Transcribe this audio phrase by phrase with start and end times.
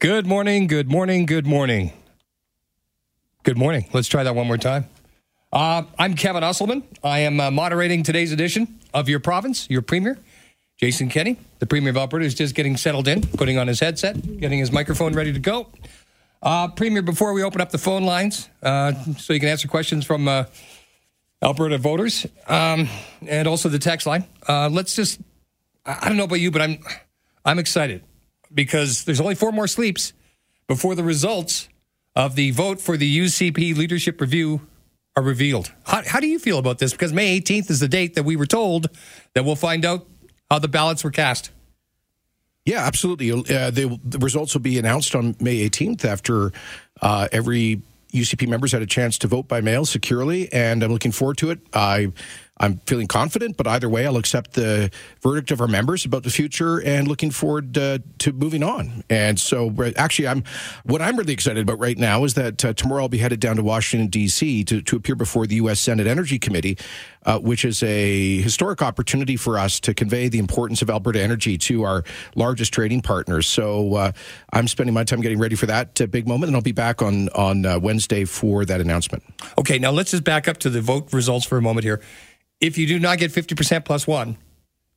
[0.00, 1.92] Good morning, good morning, good morning.
[3.42, 3.88] Good morning.
[3.92, 4.84] Let's try that one more time.
[5.52, 6.84] Uh, I'm Kevin Usselman.
[7.02, 10.16] I am uh, moderating today's edition of Your Province, Your Premier.
[10.76, 14.38] Jason Kenney, the Premier of Alberta, is just getting settled in, putting on his headset,
[14.38, 15.66] getting his microphone ready to go.
[16.44, 20.06] Uh, Premier, before we open up the phone lines uh, so you can answer questions
[20.06, 20.44] from uh,
[21.42, 22.88] Alberta voters um,
[23.26, 25.20] and also the text line, uh, let's just,
[25.84, 26.78] I don't know about you, but I'm,
[27.44, 28.04] I'm excited
[28.52, 30.12] because there's only four more sleeps
[30.66, 31.68] before the results
[32.14, 34.60] of the vote for the UCP leadership review
[35.16, 35.72] are revealed.
[35.84, 36.92] How, how do you feel about this?
[36.92, 38.88] Because May 18th is the date that we were told
[39.34, 40.06] that we'll find out
[40.50, 41.50] how the ballots were cast.
[42.64, 43.32] Yeah, absolutely.
[43.32, 46.52] Uh, the, the, results will be announced on May 18th after
[47.00, 47.80] uh, every
[48.12, 51.50] UCP members had a chance to vote by mail securely, and I'm looking forward to
[51.50, 51.60] it.
[51.72, 52.12] I
[52.60, 54.90] I'm feeling confident, but either way, I'll accept the
[55.22, 59.04] verdict of our members about the future and looking forward uh, to moving on.
[59.08, 60.44] And so, actually, I'm
[60.84, 63.56] what I'm really excited about right now is that uh, tomorrow I'll be headed down
[63.56, 64.64] to Washington D.C.
[64.64, 65.80] to, to appear before the U.S.
[65.80, 66.78] Senate Energy Committee,
[67.24, 71.58] uh, which is a historic opportunity for us to convey the importance of Alberta energy
[71.58, 72.02] to our
[72.34, 73.46] largest trading partners.
[73.46, 74.12] So uh,
[74.52, 77.02] I'm spending my time getting ready for that uh, big moment, and I'll be back
[77.02, 79.22] on on uh, Wednesday for that announcement.
[79.58, 82.00] Okay, now let's just back up to the vote results for a moment here
[82.60, 84.36] if you do not get 50% plus one,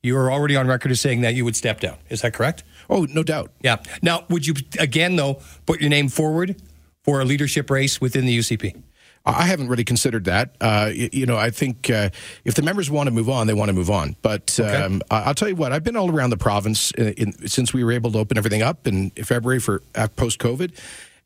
[0.02, 1.96] you are already on record as saying that you would step down.
[2.08, 2.64] Is that correct?
[2.90, 3.52] Oh, no doubt.
[3.62, 3.76] Yeah.
[4.02, 6.60] Now, would you, again, though, put your name forward
[7.04, 8.82] for a leadership race within the UCP?
[9.24, 10.56] I haven't really considered that.
[10.60, 12.10] Uh, you, you, know, I think uh,
[12.44, 14.16] if the members want to move on, they want to move on.
[14.20, 14.82] But okay.
[14.82, 17.84] um, I'll tell you what, I've been all around the province in, in, since we
[17.84, 20.76] were able to open everything up in February for uh, post COVID.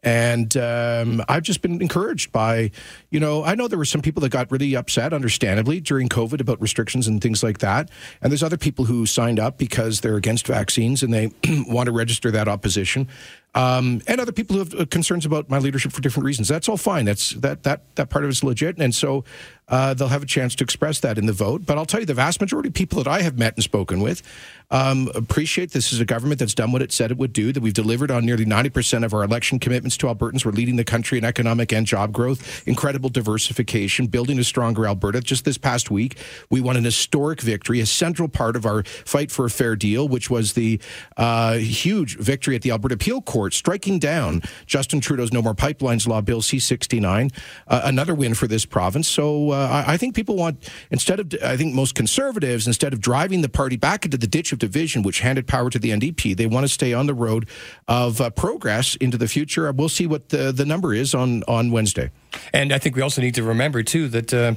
[0.06, 2.70] And um, I've just been encouraged by,
[3.10, 6.40] you know, I know there were some people that got really upset, understandably, during COVID
[6.40, 7.90] about restrictions and things like that.
[8.22, 11.32] And there's other people who signed up because they're against vaccines and they
[11.66, 13.08] want to register that opposition.
[13.56, 16.46] Um, and other people who have uh, concerns about my leadership for different reasons.
[16.46, 17.06] That's all fine.
[17.06, 19.24] That's that that that part of it is legit, and so
[19.68, 21.64] uh, they'll have a chance to express that in the vote.
[21.64, 24.00] But I'll tell you, the vast majority of people that I have met and spoken
[24.00, 24.22] with
[24.70, 27.52] um, appreciate this is a government that's done what it said it would do.
[27.52, 30.44] That we've delivered on nearly ninety percent of our election commitments to Albertans.
[30.44, 35.20] We're leading the country in economic and job growth, incredible diversification, building a stronger Alberta.
[35.20, 36.18] Just this past week,
[36.50, 40.08] we won an historic victory, a central part of our fight for a fair deal,
[40.08, 40.80] which was the
[41.16, 45.54] uh, huge victory at the Alberta Appeal Court Court striking down Justin Trudeau's No More
[45.54, 47.30] Pipelines Law, Bill C 69.
[47.68, 49.06] Uh, another win for this province.
[49.06, 53.00] So uh, I, I, think people want, instead of, I think most conservatives, instead of
[53.00, 56.36] driving the party back into the ditch of division, which handed power to the NDP,
[56.36, 57.48] they want to stay on the road
[57.88, 59.70] of uh, progress into the future.
[59.72, 62.10] We'll see what the, the number is on, on Wednesday.
[62.52, 64.54] And I think we also need to remember, too, that uh,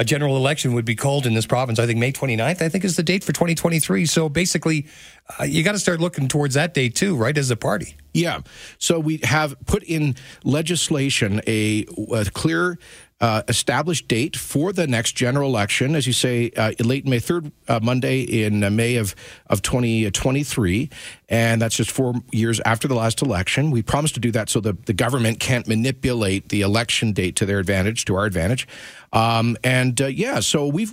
[0.00, 1.78] a general election would be called in this province.
[1.78, 4.06] I think May 29th, I think, is the date for 2023.
[4.06, 4.86] So basically,
[5.38, 7.96] uh, you got to start looking towards that date too, right, as a party.
[8.14, 8.40] Yeah.
[8.78, 12.78] So we have put in legislation a, a clear
[13.20, 17.52] uh, established date for the next general election, as you say, uh, late May, third
[17.68, 19.14] uh, Monday in uh, May of,
[19.48, 20.88] of 2023.
[21.28, 23.70] And that's just four years after the last election.
[23.70, 27.46] We promised to do that so the, the government can't manipulate the election date to
[27.46, 28.66] their advantage, to our advantage.
[29.12, 30.92] Um, and uh, yeah, so we've,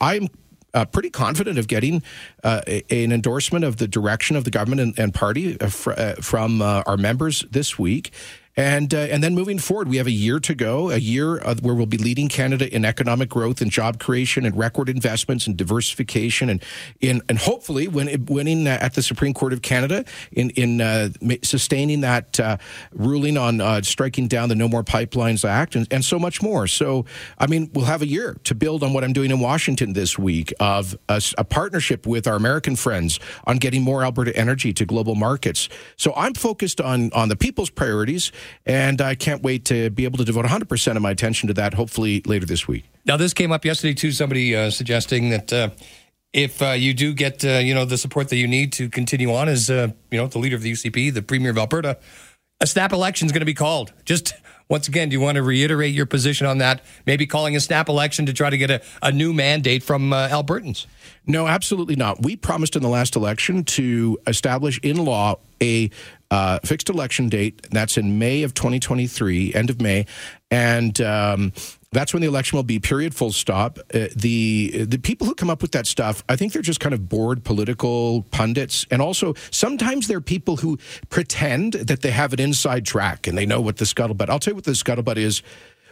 [0.00, 0.28] I'm
[0.72, 2.02] uh, pretty confident of getting
[2.44, 6.14] uh, an endorsement of the direction of the government and, and party uh, fr- uh,
[6.14, 8.12] from our members this week.
[8.56, 11.74] And uh, and then moving forward, we have a year to go, a year where
[11.74, 16.50] we'll be leading Canada in economic growth and job creation and record investments and diversification
[16.50, 16.62] and
[17.00, 21.10] in and hopefully win, winning uh, at the Supreme Court of Canada in in uh,
[21.44, 22.56] sustaining that uh,
[22.92, 26.66] ruling on uh, striking down the No More Pipelines Act and, and so much more.
[26.66, 27.04] So
[27.38, 30.18] I mean, we'll have a year to build on what I'm doing in Washington this
[30.18, 34.84] week of a, a partnership with our American friends on getting more Alberta energy to
[34.84, 35.68] global markets.
[35.96, 38.32] So I'm focused on on the people's priorities
[38.66, 41.74] and I can't wait to be able to devote 100% of my attention to that,
[41.74, 42.84] hopefully later this week.
[43.04, 45.52] Now, this came up yesterday, too, somebody uh, suggesting that.
[45.52, 45.70] Uh,
[46.32, 49.34] if uh, you do get uh, you know the support that you need to continue
[49.34, 51.98] on as uh, you know the leader of the UCP, the premier of Alberta,
[52.60, 53.92] a snap election is going to be called.
[54.04, 54.34] Just
[54.70, 56.84] once again, do you want to reiterate your position on that?
[57.04, 60.28] Maybe calling a snap election to try to get a, a new mandate from uh,
[60.28, 60.86] Albertans?
[61.26, 62.22] No, absolutely not.
[62.22, 65.90] We promised in the last election to establish in law a
[66.30, 67.66] uh, fixed election date.
[67.70, 70.06] That's in May of 2023, end of May,
[70.50, 71.52] and um,
[71.92, 72.78] that's when the election will be.
[72.78, 73.14] Period.
[73.14, 73.78] Full stop.
[73.92, 76.94] Uh, the the people who come up with that stuff, I think they're just kind
[76.94, 80.78] of bored political pundits, and also sometimes they're people who
[81.08, 84.28] pretend that they have an inside track and they know what the scuttlebutt.
[84.28, 85.42] I'll tell you what the scuttlebutt is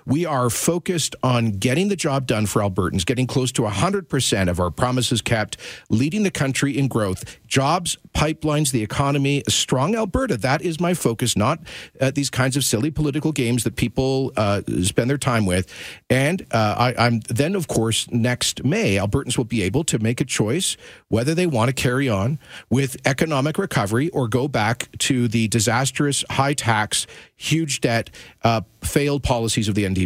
[0.09, 4.59] We are focused on getting the job done for Albertans, getting close to 100% of
[4.59, 5.59] our promises kept,
[5.91, 10.39] leading the country in growth, jobs, pipelines, the economy, a strong Alberta.
[10.39, 11.59] That is my focus, not
[12.01, 15.71] uh, these kinds of silly political games that people uh, spend their time with.
[16.09, 20.23] And uh, I, am then, of course, next May, Albertans will be able to make
[20.23, 20.79] a choice
[21.09, 22.39] whether they want to carry on
[22.71, 27.07] with economic recovery or go back to the disastrous high tax,
[27.37, 28.09] huge debt,
[28.43, 29.98] uh, failed policies of the NDP.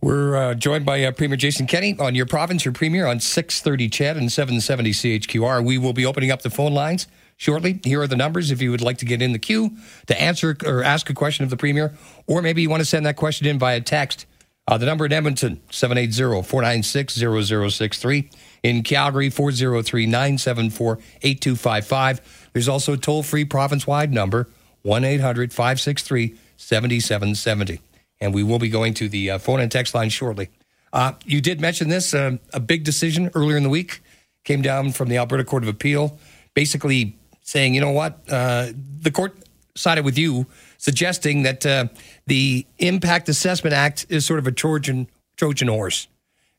[0.00, 3.88] We're uh, joined by uh, Premier Jason Kenney on your province, your premier on 630
[3.88, 5.64] CHED and 770 CHQR.
[5.64, 7.80] We will be opening up the phone lines shortly.
[7.82, 9.72] Here are the numbers if you would like to get in the queue
[10.06, 11.94] to answer or ask a question of the premier,
[12.26, 14.26] or maybe you want to send that question in via text.
[14.68, 18.32] Uh, the number in Edmonton, 780-496-0063.
[18.62, 22.20] In Calgary, 403-974-8255.
[22.52, 24.48] There's also a toll-free province-wide number,
[24.84, 27.78] 1-800-563-7770
[28.20, 30.48] and we will be going to the uh, phone and text line shortly.
[30.92, 34.00] Uh, you did mention this uh, a big decision earlier in the week
[34.44, 36.18] came down from the Alberta Court of Appeal,
[36.54, 38.68] basically saying, you know what, uh,
[39.02, 39.36] the court
[39.74, 40.46] sided with you,
[40.78, 41.86] suggesting that uh,
[42.26, 46.08] the Impact Assessment Act is sort of a Trojan Trojan horse.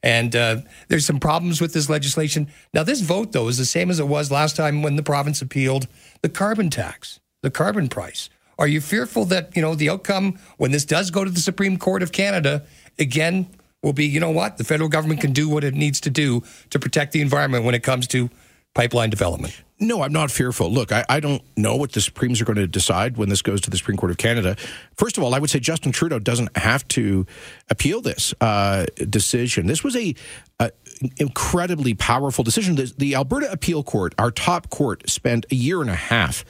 [0.03, 0.57] And uh,
[0.88, 2.48] there's some problems with this legislation.
[2.74, 5.42] Now, this vote, though, is the same as it was last time when the province
[5.42, 5.88] appealed
[6.21, 8.30] the carbon tax, the carbon price.
[8.59, 11.77] Are you fearful that, you know, the outcome when this does go to the Supreme
[11.77, 12.65] Court of Canada,
[12.98, 13.48] again,
[13.83, 16.42] will be, you know what, the federal government can do what it needs to do
[16.71, 18.30] to protect the environment when it comes to
[18.74, 19.62] pipeline development?
[19.80, 20.71] No, I'm not fearful.
[20.71, 23.62] Look, I, I, don't know what the Supremes are going to decide when this goes
[23.62, 24.56] to the Supreme Court of Canada.
[24.95, 27.27] First of all, I would say Justin Trudeau doesn't have to
[27.69, 29.68] appeal this uh, decision.
[29.68, 30.15] This was a,
[30.60, 30.71] a,
[31.18, 32.75] incredibly powerful decision.
[32.75, 36.44] The, the Alberta Appeal Court, our top court, spent a year and a half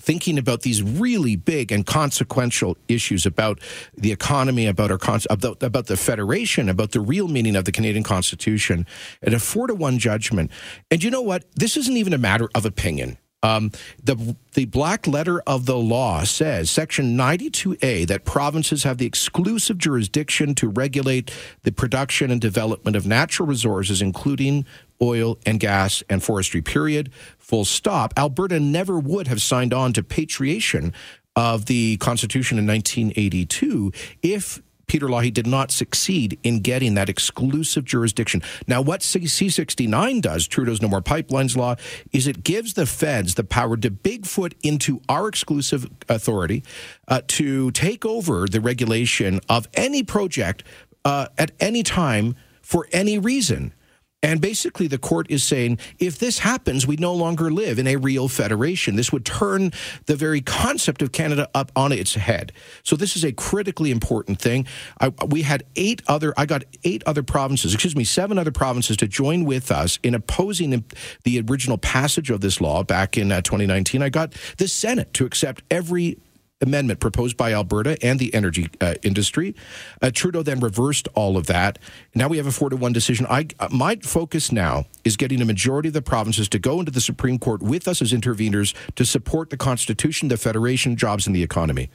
[0.00, 3.60] thinking about these really big and consequential issues about
[3.96, 4.98] the economy, about our
[5.28, 8.86] about, about the federation, about the real meaning of the Canadian Constitution,
[9.22, 10.50] and a four to one judgment.
[10.90, 11.44] And you know what?
[11.54, 13.18] This isn't even a matter of opinion.
[13.42, 13.70] Um,
[14.02, 19.78] the the black letter of the law says, Section 92A, that provinces have the exclusive
[19.78, 21.30] jurisdiction to regulate
[21.62, 24.66] the production and development of natural resources, including
[25.02, 26.62] oil and gas and forestry.
[26.62, 27.10] Period.
[27.38, 28.12] Full stop.
[28.16, 30.92] Alberta never would have signed on to patriation
[31.36, 33.92] of the Constitution in 1982
[34.22, 34.60] if
[34.90, 38.42] Peter Lougheed did not succeed in getting that exclusive jurisdiction.
[38.66, 41.76] Now, what C69 does, Trudeau's No More Pipelines law,
[42.10, 46.64] is it gives the feds the power to bigfoot into our exclusive authority
[47.06, 50.64] uh, to take over the regulation of any project
[51.04, 53.72] uh, at any time for any reason.
[54.22, 57.96] And basically, the court is saying if this happens, we no longer live in a
[57.96, 58.96] real federation.
[58.96, 59.72] This would turn
[60.06, 62.52] the very concept of Canada up on its head.
[62.82, 64.66] So, this is a critically important thing.
[65.00, 68.98] I, we had eight other, I got eight other provinces, excuse me, seven other provinces
[68.98, 70.84] to join with us in opposing
[71.24, 74.02] the original passage of this law back in uh, 2019.
[74.02, 76.18] I got the Senate to accept every
[76.60, 79.54] amendment proposed by Alberta and the energy uh, industry.
[80.02, 81.78] Uh, Trudeau then reversed all of that.
[82.14, 83.26] Now we have a four to one decision.
[83.28, 86.92] I, uh, my focus now is getting a majority of the provinces to go into
[86.92, 91.34] the Supreme Court with us as interveners to support the Constitution, the Federation, jobs, and
[91.34, 91.90] the economy.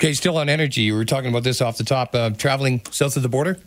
[0.00, 0.82] Okay, still on energy.
[0.82, 2.14] You were talking about this off the top.
[2.14, 3.58] Uh, traveling south of the border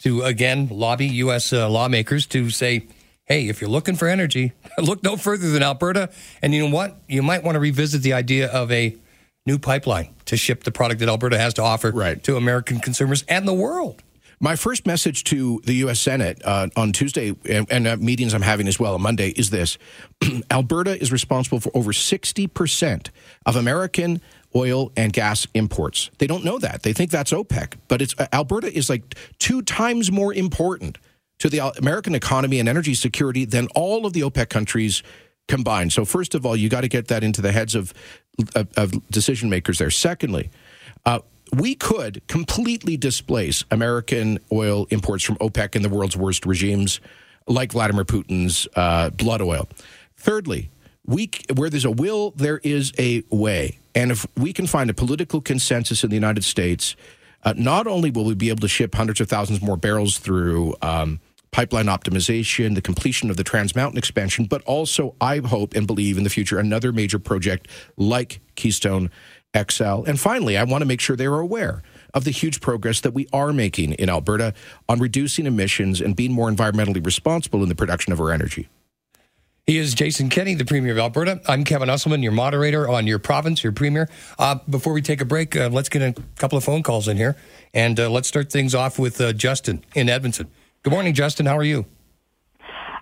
[0.00, 1.52] to again lobby U.S.
[1.52, 2.86] Uh, lawmakers to say,
[3.26, 6.10] hey, if you're looking for energy, look no further than Alberta.
[6.40, 6.96] And you know what?
[7.08, 8.96] You might want to revisit the idea of a
[9.46, 12.22] new pipeline to ship the product that Alberta has to offer right.
[12.24, 14.02] to American consumers and the world.
[14.40, 16.00] My first message to the U.S.
[16.00, 19.50] Senate uh, on Tuesday and, and uh, meetings I'm having as well on Monday is
[19.50, 19.78] this
[20.50, 23.08] Alberta is responsible for over 60%
[23.46, 24.20] of American
[24.56, 26.10] oil and gas imports.
[26.18, 26.82] They don't know that.
[26.82, 30.98] They think that's OPEC, but it's uh, Alberta is like two times more important
[31.38, 35.02] to the American economy and energy security than all of the OPEC countries
[35.48, 35.92] combined.
[35.92, 37.92] So first of all, you got to get that into the heads of
[38.54, 39.90] of, of decision makers there.
[39.90, 40.50] Secondly,
[41.06, 41.20] uh,
[41.56, 47.00] we could completely displace American oil imports from OPEC and the world's worst regimes,
[47.46, 49.68] like Vladimir Putin's uh, blood oil.
[50.16, 50.70] Thirdly,
[51.06, 54.94] we where there's a will, there is a way, and if we can find a
[54.94, 56.96] political consensus in the United States,
[57.44, 60.74] uh, not only will we be able to ship hundreds of thousands more barrels through.
[60.82, 61.20] Um,
[61.54, 66.18] pipeline optimization, the completion of the Trans Mountain expansion, but also, I hope and believe
[66.18, 69.08] in the future, another major project like Keystone
[69.56, 70.02] XL.
[70.02, 73.28] And finally, I want to make sure they're aware of the huge progress that we
[73.32, 74.52] are making in Alberta
[74.88, 78.68] on reducing emissions and being more environmentally responsible in the production of our energy.
[79.64, 81.40] He is Jason Kenney, the Premier of Alberta.
[81.46, 84.10] I'm Kevin Usselman, your moderator on your province, your Premier.
[84.40, 87.16] Uh, before we take a break, uh, let's get a couple of phone calls in
[87.16, 87.36] here.
[87.72, 90.50] And uh, let's start things off with uh, Justin in Edmonton.
[90.84, 91.46] Good morning, Justin.
[91.46, 91.86] How are you?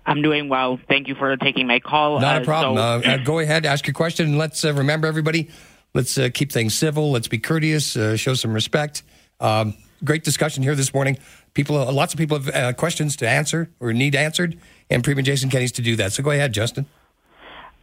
[0.07, 0.79] I'm doing well.
[0.89, 2.21] Thank you for taking my call.
[2.21, 2.77] Not a uh, problem.
[2.77, 5.51] So- uh, uh, go ahead, ask your question, and let's remember, everybody,
[5.93, 7.11] let's keep things civil.
[7.11, 9.03] Let's be courteous, show some respect.
[9.41, 9.75] Um,
[10.05, 11.19] great discussion here this morning.
[11.55, 15.73] People, lots of people have questions to answer or need answered and Premier Jason Kenney's
[15.73, 16.13] to do that.
[16.13, 16.87] So go ahead, Justin.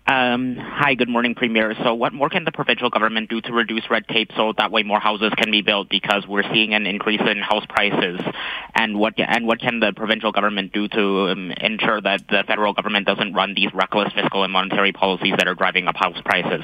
[0.09, 1.75] Um, hi, good morning, Premier.
[1.83, 4.81] So what more can the provincial government do to reduce red tape so that way
[4.81, 8.19] more houses can be built because we're seeing an increase in house prices?
[8.73, 12.73] And what and what can the provincial government do to um, ensure that the federal
[12.73, 16.63] government doesn't run these reckless fiscal and monetary policies that are driving up house prices?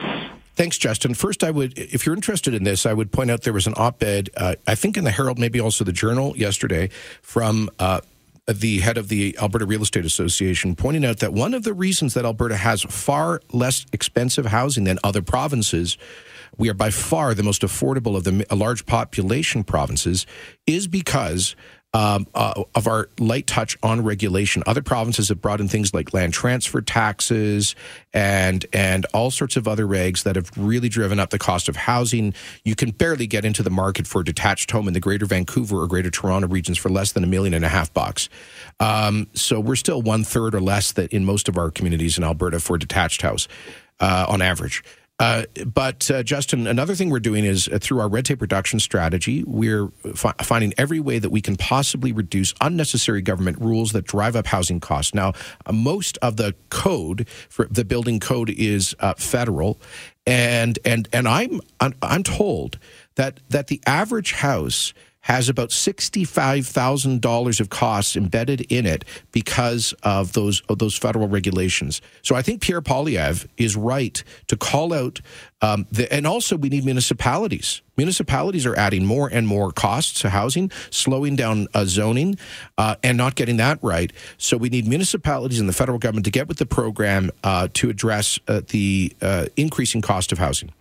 [0.55, 1.13] Thanks, Justin.
[1.13, 3.75] First, I would, if you're interested in this, I would point out there was an
[3.77, 6.89] op-ed, uh, I think in the Herald, maybe also the Journal yesterday,
[7.21, 7.99] from uh,
[8.47, 12.13] the head of the Alberta Real Estate Association, pointing out that one of the reasons
[12.13, 15.97] that Alberta has far less expensive housing than other provinces,
[16.57, 20.27] we are by far the most affordable of the large population provinces,
[20.67, 21.55] is because
[21.95, 24.61] um, uh, of our light touch on regulation.
[24.67, 27.73] Other provinces have brought in things like land transfer taxes
[28.13, 31.77] and and all sorts of other regs that have really driven up the cost of
[31.77, 32.33] housing.
[32.65, 35.83] You can barely get into the market for a detached home in the Greater Vancouver
[35.83, 38.27] or Greater Toronto regions for less than a million and a half bucks.
[38.81, 42.25] Um, so we're still one third or less that in most of our communities in
[42.25, 43.47] Alberta for a detached house
[44.01, 44.83] uh, on average.
[45.17, 48.79] Uh, but uh, Justin, another thing we're doing is uh, through our red tape reduction
[48.79, 54.05] strategy, we're fi- finding every way that we can possibly reduce unnecessary government rules that
[54.05, 55.13] drive up housing costs.
[55.13, 55.31] Now,
[55.65, 59.79] uh, most of the code for the building code is uh, federal,
[60.27, 61.61] and and and I'm
[62.01, 62.77] I'm told
[63.15, 64.93] that that the average house
[65.25, 71.99] has about $65,000 of costs embedded in it because of those of those federal regulations.
[72.21, 75.21] So I think Pierre Poilievre is right to call out,
[75.63, 77.81] um, the, and also we need municipalities.
[77.97, 82.37] Municipalities are adding more and more costs to housing, slowing down uh, zoning,
[82.77, 84.13] uh, and not getting that right.
[84.37, 87.89] So we need municipalities and the federal government to get with the program uh, to
[87.89, 90.71] address uh, the uh, increasing cost of housing.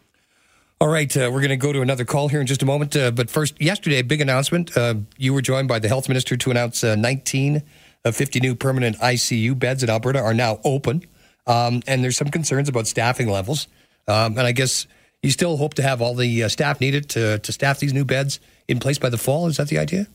[0.81, 2.97] All right, uh, we're going to go to another call here in just a moment.
[2.97, 4.76] Uh, but first, yesterday, big announcement.
[4.76, 7.62] Uh, you were joined by the health minister to announce uh, 19
[8.04, 11.04] of 50 new permanent ICU beds in Alberta are now open.
[11.47, 13.69] Um, and there's some concerns about staffing levels.
[14.09, 14.87] Um, and I guess
[15.23, 18.04] you still hope to have all the uh, staff needed to, to staff these new
[18.04, 19.47] beds in place by the fall.
[19.47, 20.09] Is that the idea?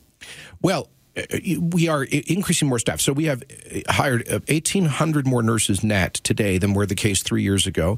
[0.62, 1.24] Well, uh,
[1.60, 3.00] we are increasing more staff.
[3.01, 3.44] So we have
[3.88, 7.98] hired 1,800 more nurses net today than were the case three years ago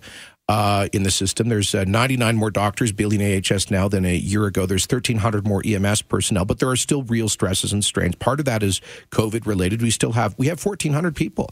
[0.52, 1.48] uh, in the system.
[1.48, 4.66] There's uh, 99 more doctors building AHS now than a year ago.
[4.66, 8.16] There's 1,300 more EMS personnel, but there are still real stresses and strains.
[8.16, 8.82] Part of that is
[9.12, 9.82] COVID related.
[9.82, 11.52] We still have we have 1,400 people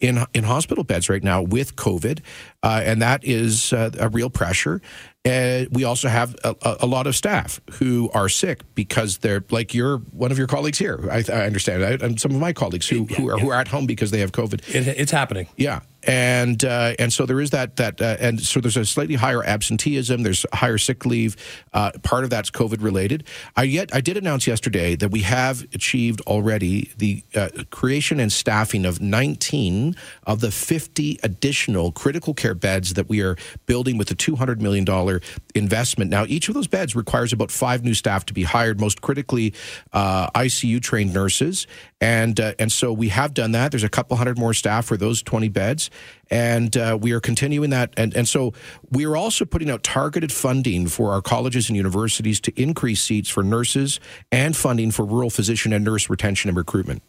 [0.00, 2.18] in in hospital beds right now with COVID,
[2.64, 4.82] uh, and that is uh, a real pressure.
[5.24, 9.72] Uh, we also have a, a, lot of staff who are sick because they're like
[9.72, 10.98] you're one of your colleagues here.
[11.08, 13.68] I, I understand, I, and some of my colleagues who, who are who are at
[13.68, 14.74] home because they have COVID.
[14.74, 15.46] It, it's happening.
[15.56, 19.14] Yeah, and uh, and so there is that that uh, and so there's a slightly
[19.14, 20.22] higher absenteeism.
[20.22, 21.36] There's higher sick leave.
[21.72, 23.24] Uh, part of that's COVID related.
[23.56, 28.32] I yet I did announce yesterday that we have achieved already the uh, creation and
[28.32, 29.94] staffing of 19
[30.26, 34.84] of the 50 additional critical care beds that we are building with the 200 million
[34.84, 35.20] dollar
[35.54, 36.10] investment.
[36.10, 38.80] Now each of those beds requires about five new staff to be hired.
[38.80, 39.54] Most critically,
[39.92, 41.66] uh, ICU trained nurses,
[42.00, 43.70] and uh, and so we have done that.
[43.70, 45.90] There's a couple hundred more staff for those 20 beds
[46.30, 47.92] and uh, we are continuing that.
[47.96, 48.52] And, and so
[48.90, 53.28] we are also putting out targeted funding for our colleges and universities to increase seats
[53.28, 57.02] for nurses and funding for rural physician and nurse retention and recruitment.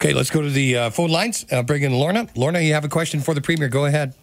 [0.00, 1.46] Okay, let's go to the uh, phone lines.
[1.52, 2.26] Uh, bring in Lorna.
[2.34, 3.68] Lorna, you have a question for the Premier.
[3.68, 4.14] Go ahead.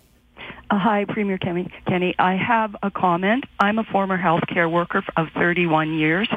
[0.70, 1.72] Uh, hi, Premier Kenney.
[1.88, 3.46] Kenney, I have a comment.
[3.60, 6.30] I'm a former healthcare worker of 31 years,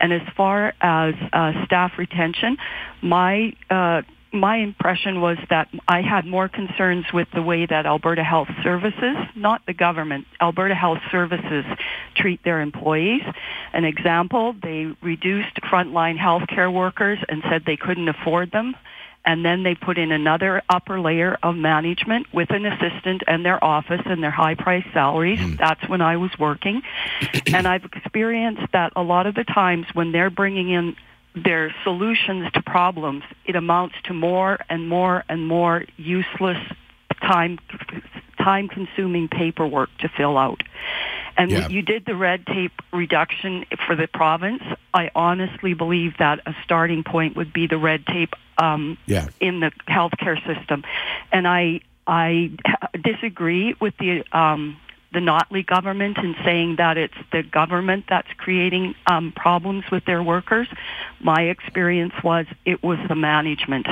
[0.00, 2.58] and as far as uh, staff retention,
[3.00, 4.02] my uh,
[4.32, 9.16] my impression was that I had more concerns with the way that Alberta Health Services,
[9.34, 11.64] not the government, Alberta Health Services
[12.14, 13.22] treat their employees.
[13.72, 18.76] An example, they reduced frontline healthcare workers and said they couldn't afford them.
[19.24, 23.62] And then they put in another upper layer of management with an assistant and their
[23.62, 25.38] office and their high price salaries.
[25.38, 25.58] Mm.
[25.58, 26.82] That's when I was working.
[27.46, 30.96] and I've experienced that a lot of the times when they're bringing in
[31.34, 36.58] their solutions to problems, it amounts to more and more and more useless
[37.20, 37.58] time
[38.38, 40.62] time consuming paperwork to fill out.
[41.36, 41.68] And yeah.
[41.68, 44.62] you did the red tape reduction for the province.
[44.92, 49.28] I honestly believe that a starting point would be the red tape um, yeah.
[49.40, 50.82] in the healthcare system.
[51.30, 52.50] And I I
[52.92, 54.78] disagree with the um,
[55.12, 60.22] the Notley government and saying that it's the government that's creating um, problems with their
[60.22, 60.68] workers.
[61.20, 63.86] My experience was it was the management.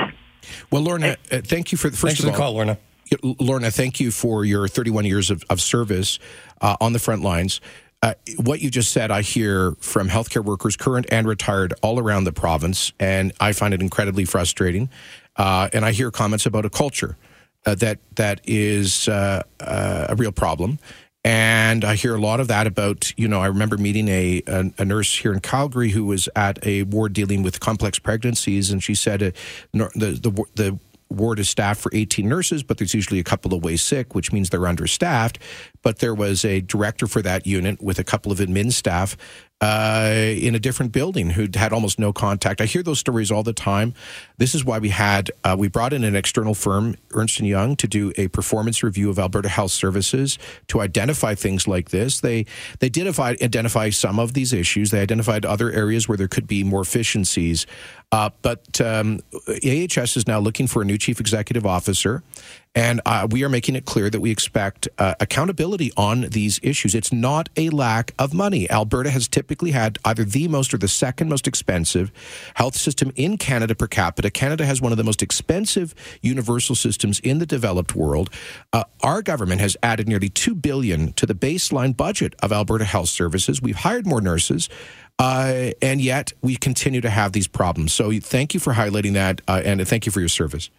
[0.71, 2.31] Well, Lorna, uh, thank you for the first of all.
[2.31, 2.77] For the call, Lorna.
[3.23, 6.19] Lorna, thank you for your 31 years of, of service
[6.61, 7.61] uh, on the front lines.
[8.03, 12.25] Uh, what you just said, I hear from healthcare workers, current and retired, all around
[12.25, 14.89] the province, and I find it incredibly frustrating.
[15.35, 17.17] Uh, and I hear comments about a culture
[17.65, 20.79] uh, that that is uh, uh, a real problem.
[21.27, 24.71] And I hear a lot of that about, you know, I remember meeting a, a,
[24.77, 28.81] a, nurse here in Calgary who was at a ward dealing with complex pregnancies, and
[28.81, 29.31] she said uh,
[29.73, 30.79] the, the, the
[31.09, 34.51] ward is staffed for 18 nurses, but there's usually a couple away sick, which means
[34.51, 35.37] they're understaffed.
[35.81, 39.17] But there was a director for that unit with a couple of admin staff
[39.59, 42.61] uh, in a different building who'd had almost no contact.
[42.61, 43.95] I hear those stories all the time.
[44.37, 47.75] This is why we had uh, we brought in an external firm, Ernst and Young,
[47.77, 50.37] to do a performance review of Alberta Health Services
[50.67, 52.19] to identify things like this.
[52.19, 52.45] They
[52.79, 54.91] they did identify some of these issues.
[54.91, 57.65] They identified other areas where there could be more efficiencies.
[58.11, 62.23] Uh, but um, AHS is now looking for a new chief executive officer.
[62.77, 66.93] And uh, we are making it clear that we expect uh, accountability on these issues.
[66.93, 68.69] It's not a lack of money.
[68.69, 72.11] Alberta has typically had either the most or the second most expensive
[72.53, 74.29] health system in Canada per capita.
[74.29, 78.29] Canada has one of the most expensive universal systems in the developed world.
[78.71, 83.09] Uh, our government has added nearly two billion to the baseline budget of Alberta Health
[83.09, 83.59] Services.
[83.59, 84.69] We've hired more nurses.
[85.17, 87.91] Uh, and yet we continue to have these problems.
[87.91, 90.69] So thank you for highlighting that, uh, and thank you for your service.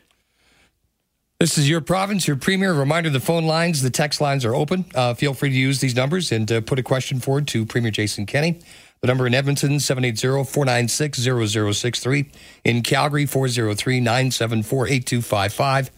[1.41, 2.73] This is your province, your premier.
[2.73, 4.85] Reminder the phone lines, the text lines are open.
[4.93, 7.93] Uh, feel free to use these numbers and uh, put a question forward to Premier
[7.93, 8.59] Jason Kenney.
[9.03, 12.29] The number in Edmonton, 780 496 0063.
[12.65, 15.91] In Calgary, 403 974 8255.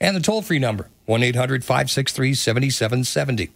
[0.00, 3.50] And the toll free number, 1 800 563 7770.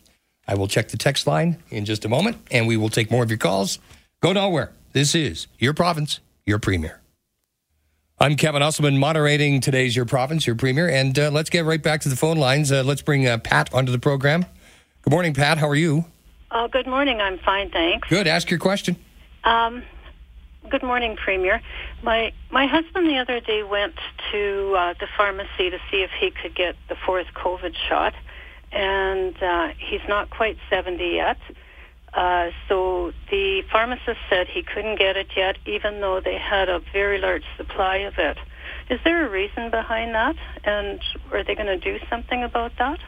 [0.47, 3.23] I will check the text line in just a moment, and we will take more
[3.23, 3.79] of your calls.
[4.21, 4.73] Go nowhere.
[4.93, 7.00] This is your province, your premier.
[8.23, 10.91] I'm Kevin Usselman, moderating today's Your Province, Your Premier.
[10.91, 12.71] And uh, let's get right back to the phone lines.
[12.71, 14.45] Uh, let's bring uh, Pat onto the program.
[15.01, 15.57] Good morning, Pat.
[15.57, 16.05] How are you?
[16.51, 17.23] Uh, good morning.
[17.23, 18.07] I'm fine, thanks.
[18.11, 18.27] Good.
[18.27, 18.97] Ask your question.
[19.45, 19.83] Um,
[20.69, 21.63] good morning, Premier.
[22.03, 23.95] My my husband the other day went
[24.33, 28.13] to uh, the pharmacy to see if he could get the fourth COVID shot,
[28.71, 31.39] and uh, he's not quite 70 yet.
[32.15, 36.81] Uh, so the pharmacist said he couldn't get it yet, even though they had a
[36.93, 38.37] very large supply of it.
[38.89, 40.37] Is there a reason behind that?
[40.65, 42.99] And are they going to do something about that?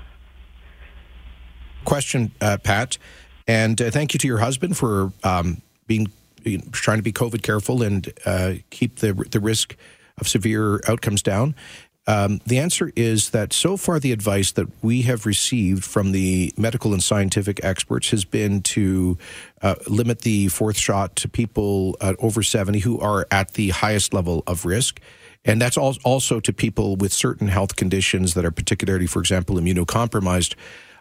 [1.84, 2.98] Question, uh, Pat.
[3.48, 6.12] And uh, thank you to your husband for um, being
[6.72, 9.76] trying to be COVID careful and uh, keep the the risk
[10.18, 11.54] of severe outcomes down.
[12.06, 16.52] Um, the answer is that so far, the advice that we have received from the
[16.56, 19.16] medical and scientific experts has been to
[19.62, 24.12] uh, limit the fourth shot to people uh, over 70 who are at the highest
[24.12, 25.00] level of risk.
[25.44, 30.54] And that's also to people with certain health conditions that are particularly, for example, immunocompromised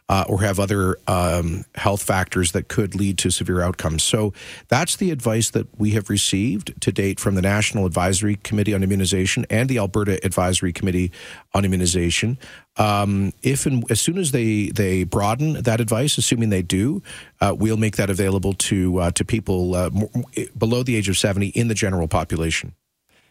[0.10, 4.04] uh, or have other um, health factors that could lead to severe outcomes.
[4.04, 4.34] So
[4.68, 8.84] that's the advice that we have received to date from the National Advisory Committee on
[8.84, 11.12] Immunization and the Alberta Advisory Committee
[11.54, 12.38] on Immunization.
[12.78, 17.02] Um, if and as soon as they they broaden that advice, assuming they do,
[17.40, 20.10] uh, we'll make that available to uh, to people uh, more,
[20.58, 22.74] below the age of seventy in the general population.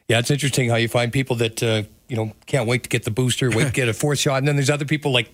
[0.08, 3.04] Yeah, it's interesting how you find people that uh, you know can't wait to get
[3.04, 5.30] the booster, wait to get a fourth shot, and then there's other people like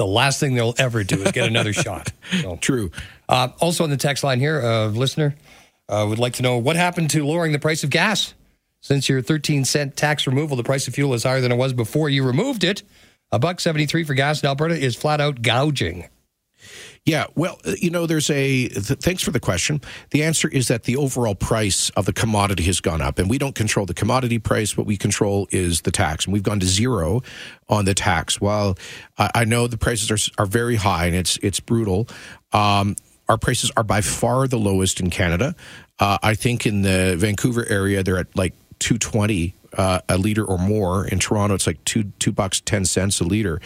[0.00, 2.10] the last thing they'll ever do is get another shot.
[2.40, 2.90] So, True.
[3.28, 5.36] Uh, also on the text line here, a uh, listener
[5.90, 8.32] uh, would like to know what happened to lowering the price of gas.
[8.80, 11.74] Since your 13 cent tax removal, the price of fuel is higher than it was
[11.74, 12.82] before you removed it.
[13.30, 16.08] A buck 73 for gas in Alberta is flat out gouging.
[17.06, 19.80] Yeah, well, uh, you know, there's a th- thanks for the question.
[20.10, 23.38] The answer is that the overall price of the commodity has gone up, and we
[23.38, 24.76] don't control the commodity price.
[24.76, 27.22] What we control is the tax, and we've gone to zero
[27.68, 28.38] on the tax.
[28.40, 28.76] While
[29.16, 32.06] I, I know the prices are are very high and it's it's brutal,
[32.52, 32.96] um,
[33.28, 35.54] our prices are by far the lowest in Canada.
[35.98, 40.44] Uh, I think in the Vancouver area they're at like two twenty uh, a liter
[40.44, 41.06] or more.
[41.06, 43.58] In Toronto, it's like two two bucks ten cents a liter.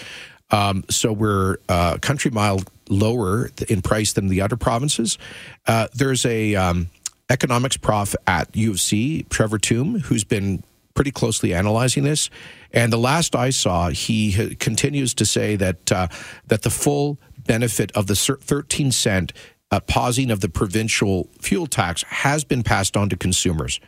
[0.50, 5.18] Um, so we're uh, country mile lower in price than the other provinces.
[5.66, 6.90] Uh, there's a um,
[7.30, 10.62] economics prof at U of C, Trevor Tombe, who's been
[10.94, 12.30] pretty closely analyzing this.
[12.72, 16.08] And the last I saw, he continues to say that uh,
[16.46, 19.32] that the full benefit of the 13 cent
[19.70, 23.80] uh, pausing of the provincial fuel tax has been passed on to consumers.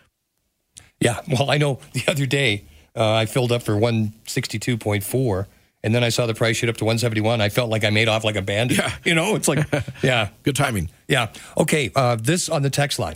[1.01, 5.47] Yeah, well, I know the other day uh, I filled up for 162.4
[5.87, 7.41] and then I saw the price shoot up to 171.
[7.41, 8.79] I felt like I made off like a bandit.
[8.79, 8.93] Yeah.
[9.05, 9.65] You know, it's like,
[10.03, 10.31] yeah.
[10.43, 10.91] Good timing.
[11.07, 11.29] Yeah.
[11.57, 11.93] Okay.
[11.95, 13.15] Uh, this on the text line.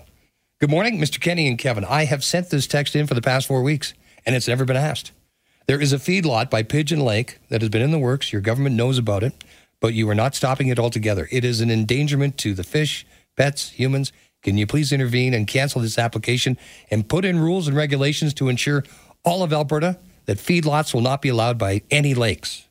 [0.61, 1.20] Good morning, Mr.
[1.20, 1.85] Kenney and Kevin.
[1.85, 3.92] I have sent this text in for the past four weeks,
[4.24, 5.11] and it's never been asked.
[5.66, 8.33] There is a feedlot by Pigeon Lake that has been in the works.
[8.33, 9.42] Your government knows about it,
[9.80, 11.26] but you are not stopping it altogether.
[11.33, 13.04] It is an endangerment to the fish,
[13.37, 14.12] pets, humans.
[14.44, 16.56] Can you please intervene and cancel this application
[16.88, 18.85] and put in rules and regulations to ensure
[19.24, 19.98] all of Alberta
[20.30, 22.68] that feedlots will not be allowed by any lakes?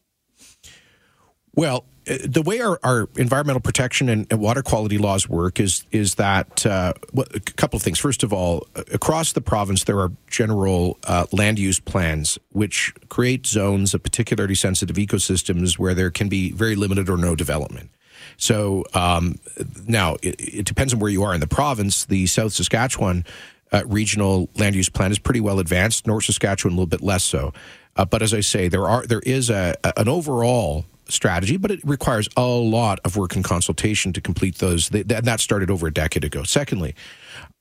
[1.53, 5.83] Well, uh, the way our, our environmental protection and, and, water quality laws work is
[5.91, 7.99] is that uh, a couple of things.
[7.99, 13.45] First of all, across the province, there are general uh, land use plans which create
[13.45, 17.89] zones of particularly sensitive ecosystems where there can be very limited or no development.
[18.37, 19.37] So um,
[19.85, 22.05] now it, it, depends on where you are in the province.
[22.05, 23.25] The South Saskatchewan
[23.71, 26.07] uh, regional land use plan is pretty well advanced.
[26.07, 27.53] North Saskatchewan a little bit less so.
[27.95, 31.79] Uh, but as I say, there are there is a, an overall strategy, but it
[31.83, 34.89] requires a lot of work and consultation to complete those.
[34.91, 36.43] And that started over a decade ago.
[36.43, 36.95] Secondly,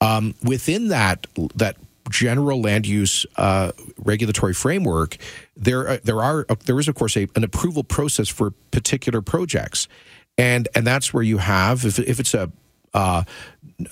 [0.01, 1.77] um, within that that
[2.11, 5.17] general land use uh, regulatory framework,
[5.57, 9.21] there uh, there are uh, there is of course a, an approval process for particular
[9.21, 9.89] projects,
[10.37, 12.51] and and that's where you have if if it's a
[12.95, 13.25] uh,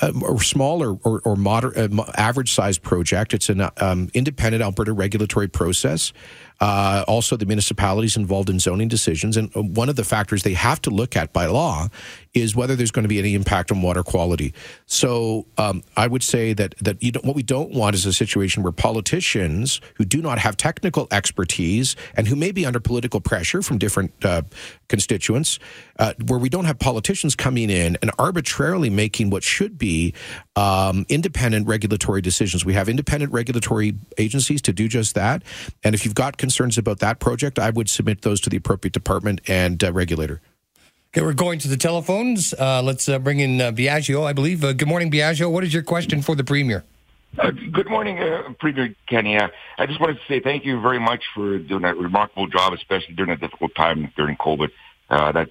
[0.00, 3.34] a small or, or, or moderate, uh, average sized project.
[3.34, 6.12] It's an um, independent Alberta regulatory process.
[6.60, 9.36] Uh, also, the municipalities involved in zoning decisions.
[9.36, 11.88] And one of the factors they have to look at by law
[12.32, 14.52] is whether there's going to be any impact on water quality.
[14.86, 18.72] So um, I would say that, that what we don't want is a situation where
[18.72, 23.78] politicians who do not have technical expertise and who may be under political pressure from
[23.78, 24.42] different uh,
[24.88, 25.58] constituents,
[25.98, 30.14] uh, where we don't have politicians coming in and arbitrarily making what should be
[30.56, 32.64] um, independent regulatory decisions.
[32.64, 35.42] We have independent regulatory agencies to do just that.
[35.82, 38.92] And if you've got concerns about that project, I would submit those to the appropriate
[38.92, 40.40] department and uh, regulator.
[41.10, 42.54] Okay, we're going to the telephones.
[42.54, 44.62] Uh, let's uh, bring in uh, Biagio, I believe.
[44.62, 45.50] Uh, good morning, Biagio.
[45.50, 46.84] What is your question for the Premier?
[47.36, 49.36] Uh, good morning, uh, Premier Kenney.
[49.36, 53.14] I just wanted to say thank you very much for doing a remarkable job, especially
[53.14, 54.70] during a difficult time during COVID.
[55.10, 55.50] that's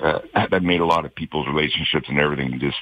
[0.52, 2.78] that made a lot of people's relationships and everything just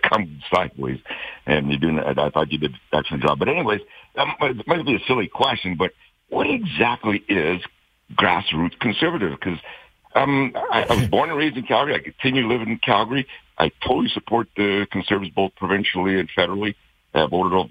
[0.02, 1.00] come sideways.
[1.44, 1.98] And you're doing.
[1.98, 3.38] I thought you did an excellent job.
[3.38, 3.82] But anyways,
[4.14, 5.92] that might, might be a silly question, but
[6.28, 7.60] what exactly is
[8.14, 9.38] grassroots conservative?
[9.38, 9.58] Because
[10.14, 11.94] um, I, I was born and raised in Calgary.
[11.94, 13.26] I continue living in Calgary.
[13.58, 16.74] I totally support the Conservatives both provincially and federally.
[17.14, 17.70] I voted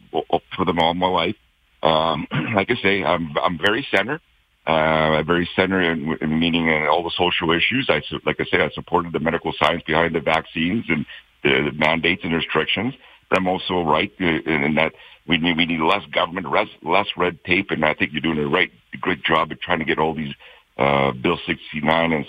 [0.56, 1.36] for them all my life.
[1.84, 4.20] Um, like I say, I'm I'm very center.
[4.66, 7.88] Uh, very center in, in meaning in all the social issues.
[7.88, 11.06] I like I say, I supported the medical science behind the vaccines and
[11.44, 12.96] the, the mandates and restrictions.
[13.30, 14.94] But I'm also right in, in that
[15.28, 18.38] we need we need less government, less, less red tape, and I think you're doing
[18.38, 20.34] a right great job of trying to get all these
[20.78, 22.26] uh, Bill 69 and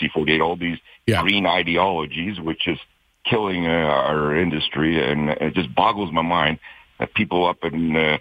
[0.00, 1.22] C48, all these yeah.
[1.22, 2.78] green ideologies, which is
[3.24, 6.58] killing uh, our industry, and it just boggles my mind
[6.98, 8.18] that people up in uh,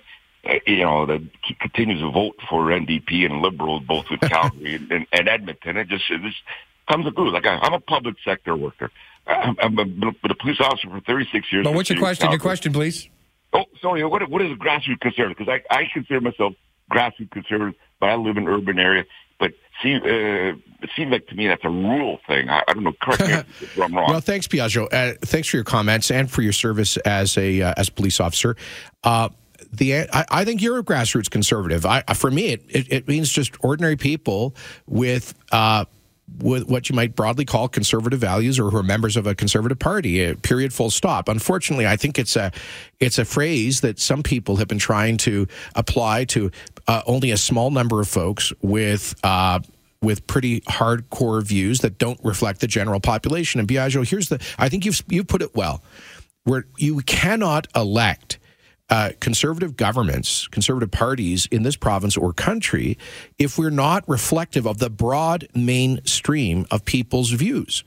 [0.66, 1.22] you know that
[1.60, 5.78] continues to vote for NDP and Liberals, both with Calgary and, and, Edmonton.
[5.78, 6.38] It just it just
[6.90, 7.34] comes prove.
[7.34, 8.92] Like I, I'm a public sector worker.
[9.26, 9.84] I'm, I'm a,
[10.30, 11.66] a police officer for 36 years.
[11.66, 12.24] But what's your question?
[12.24, 12.36] Calgary.
[12.36, 13.10] Your question, please.
[13.54, 14.04] Oh, sorry.
[14.04, 15.38] What what is a grassroots conservative?
[15.38, 16.54] Because I I consider myself
[16.92, 19.06] grassroots conservative, but I live in an urban area.
[19.40, 22.50] But see, uh, it seems like to me that's a rural thing.
[22.50, 22.94] I, I don't know.
[23.02, 24.10] Correct me if I'm wrong.
[24.10, 24.88] Well, thanks, Biagio.
[24.92, 28.20] Uh, thanks for your comments and for your service as a uh, as a police
[28.20, 28.56] officer.
[29.04, 29.30] Uh,
[29.72, 31.86] the I, I, think you're a grassroots conservative.
[31.86, 34.56] I, for me, it, it, it means just ordinary people
[34.86, 35.97] with uh, with
[36.40, 40.24] what you might broadly call conservative values or who are members of a conservative party.
[40.24, 40.74] A period.
[40.74, 41.30] Full stop.
[41.30, 42.52] Unfortunately, I think it's a
[43.00, 46.52] it's a phrase that some people have been trying to apply to
[46.88, 49.16] uh, only a small number of folks with.
[49.24, 49.60] Uh,
[50.00, 53.60] with pretty hardcore views that don't reflect the general population.
[53.60, 55.82] And Biagio, here's the I think you've you've put it well.
[56.44, 58.37] Where you cannot elect
[58.89, 62.97] uh, conservative governments, conservative parties in this province or country
[63.38, 67.84] if we're not reflective of the broad mainstream of people's views.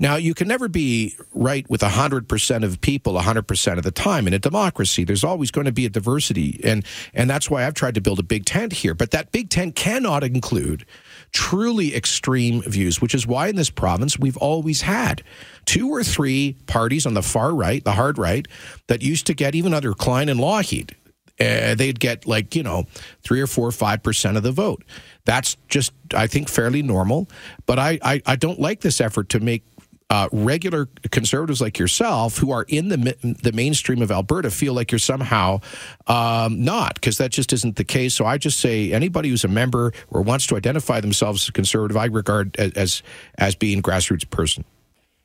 [0.00, 4.26] Now, you can never be right with 100% of people 100% of the time.
[4.28, 6.60] In a democracy, there's always going to be a diversity.
[6.62, 8.94] And, and that's why I've tried to build a big tent here.
[8.94, 10.86] But that big tent cannot include
[11.32, 15.22] truly extreme views, which is why in this province we've always had
[15.66, 18.46] two or three parties on the far right, the hard right,
[18.86, 20.92] that used to get even under Klein and Lougheed.
[21.40, 22.84] Uh, they'd get like you know
[23.22, 24.82] three or four or five percent of the vote.
[25.24, 27.28] That's just I think fairly normal.
[27.66, 29.62] But I, I I don't like this effort to make
[30.10, 34.90] uh, regular conservatives like yourself who are in the the mainstream of Alberta feel like
[34.90, 35.60] you're somehow
[36.06, 38.14] um, not, because that just isn't the case.
[38.14, 41.96] So I just say anybody who's a member or wants to identify themselves as conservative,
[41.96, 43.02] I regard as as,
[43.36, 44.64] as being grassroots person.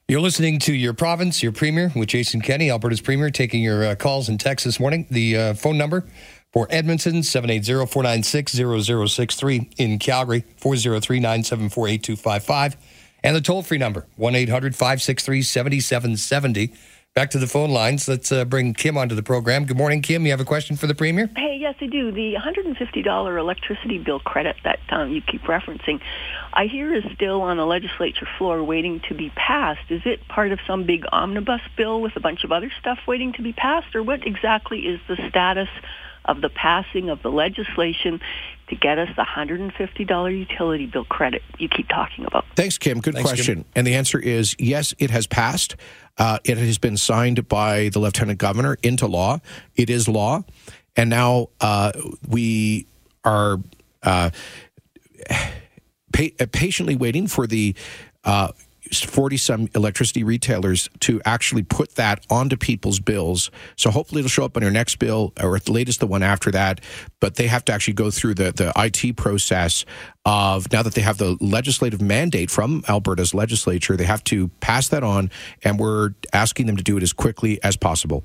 [0.09, 3.95] You're listening to your province, your premier, with Jason Kenney, Alberta's premier, taking your uh,
[3.95, 5.07] calls and texts this morning.
[5.09, 6.03] The uh, phone number
[6.51, 9.75] for Edmonton, 780-496-0063.
[9.77, 12.75] In Calgary, 403-974-8255.
[13.23, 16.73] And the toll-free number, 1-800-563-7770.
[17.13, 18.07] Back to the phone lines.
[18.07, 19.65] Let's uh, bring Kim onto the program.
[19.65, 20.25] Good morning, Kim.
[20.25, 21.29] You have a question for the Premier?
[21.35, 22.11] Hey, yes, I do.
[22.11, 26.01] The $150 electricity bill credit that um, you keep referencing,
[26.51, 29.91] I hear is still on the legislature floor waiting to be passed.
[29.91, 33.33] Is it part of some big omnibus bill with a bunch of other stuff waiting
[33.33, 35.69] to be passed, or what exactly is the status
[36.25, 38.21] of the passing of the legislation
[38.73, 42.45] to get us the $150 utility bill credit you keep talking about?
[42.55, 42.99] Thanks, Kim.
[42.99, 43.63] Good Thanks, question.
[43.63, 43.65] Kim.
[43.75, 45.75] And the answer is yes, it has passed.
[46.17, 49.39] Uh, it has been signed by the lieutenant governor into law.
[49.75, 50.43] It is law.
[50.95, 51.91] And now uh,
[52.27, 52.85] we
[53.23, 53.59] are
[54.03, 54.29] uh,
[56.13, 57.75] pa- patiently waiting for the
[58.23, 58.49] uh,
[59.01, 63.51] 40 some electricity retailers to actually put that onto people's bills.
[63.75, 66.23] So hopefully it'll show up on your next bill or at the latest the one
[66.23, 66.81] after that.
[67.19, 69.85] But they have to actually go through the, the IT process
[70.25, 74.87] of now that they have the legislative mandate from Alberta's legislature, they have to pass
[74.89, 75.31] that on.
[75.63, 78.23] And we're asking them to do it as quickly as possible.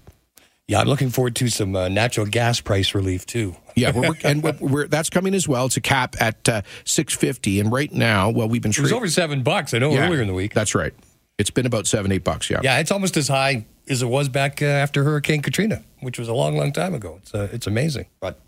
[0.68, 3.56] Yeah, I'm looking forward to some uh, natural gas price relief too.
[3.74, 5.64] Yeah, we're, and we're, we're, that's coming as well.
[5.64, 8.72] It's a cap at uh, 650, and right now, well, we've been.
[8.72, 9.72] It was over seven bucks.
[9.72, 10.52] I know Yeah, earlier in the week.
[10.52, 10.92] That's right.
[11.38, 12.50] It's been about seven, eight bucks.
[12.50, 12.60] Yeah.
[12.62, 16.28] Yeah, it's almost as high as it was back uh, after Hurricane Katrina, which was
[16.28, 17.18] a long, long time ago.
[17.22, 18.06] It's uh, it's amazing.
[18.20, 18.38] But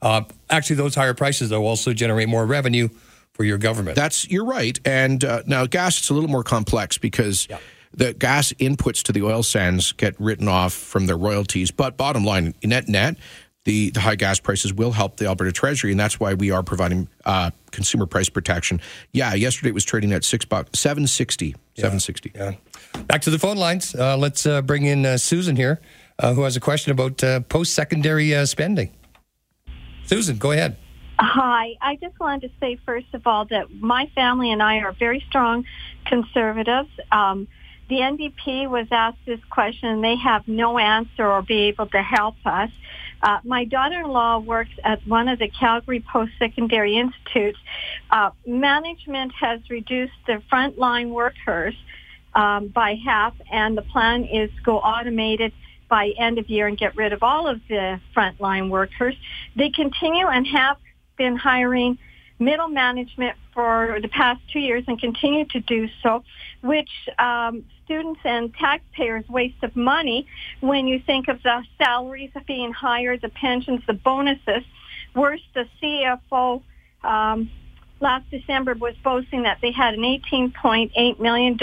[0.00, 2.88] uh, actually, those higher prices though also generate more revenue
[3.34, 3.94] for your government.
[3.96, 4.78] That's you're right.
[4.86, 7.46] And uh, now gas, it's a little more complex because.
[7.50, 7.58] Yeah.
[7.92, 12.24] The gas inputs to the oil sands get written off from their royalties, but bottom
[12.24, 13.16] line, net net,
[13.64, 16.62] the, the high gas prices will help the Alberta Treasury, and that's why we are
[16.62, 18.80] providing uh, consumer price protection.
[19.12, 22.32] Yeah, yesterday it was trading at six bucks, seven sixty, seven sixty.
[22.34, 22.54] yeah.
[23.06, 23.94] Back to the phone lines.
[23.94, 25.80] Uh, let's uh, bring in uh, Susan here,
[26.18, 28.90] uh, who has a question about uh, post-secondary uh, spending.
[30.04, 30.76] Susan, go ahead.
[31.18, 31.74] Hi.
[31.82, 35.22] I just wanted to say, first of all, that my family and I are very
[35.28, 35.64] strong
[36.06, 36.88] conservatives.
[37.12, 37.48] Um,
[37.88, 42.02] the NDP was asked this question, and they have no answer or be able to
[42.02, 42.70] help us.
[43.22, 47.58] Uh, my daughter-in-law works at one of the Calgary Post-Secondary Institutes.
[48.10, 51.74] Uh, management has reduced the frontline workers
[52.34, 55.52] um, by half, and the plan is to go automated
[55.88, 59.16] by end of year and get rid of all of the frontline workers.
[59.56, 60.76] They continue and have
[61.16, 61.98] been hiring
[62.38, 66.22] middle management for the past two years and continue to do so,
[66.62, 70.26] which um, students and taxpayers waste of money
[70.60, 74.62] when you think of the salaries being higher, the pensions, the bonuses.
[75.14, 76.62] Worse, the CFO
[77.02, 77.50] um,
[78.00, 81.58] last December was boasting that they had an $18.8 million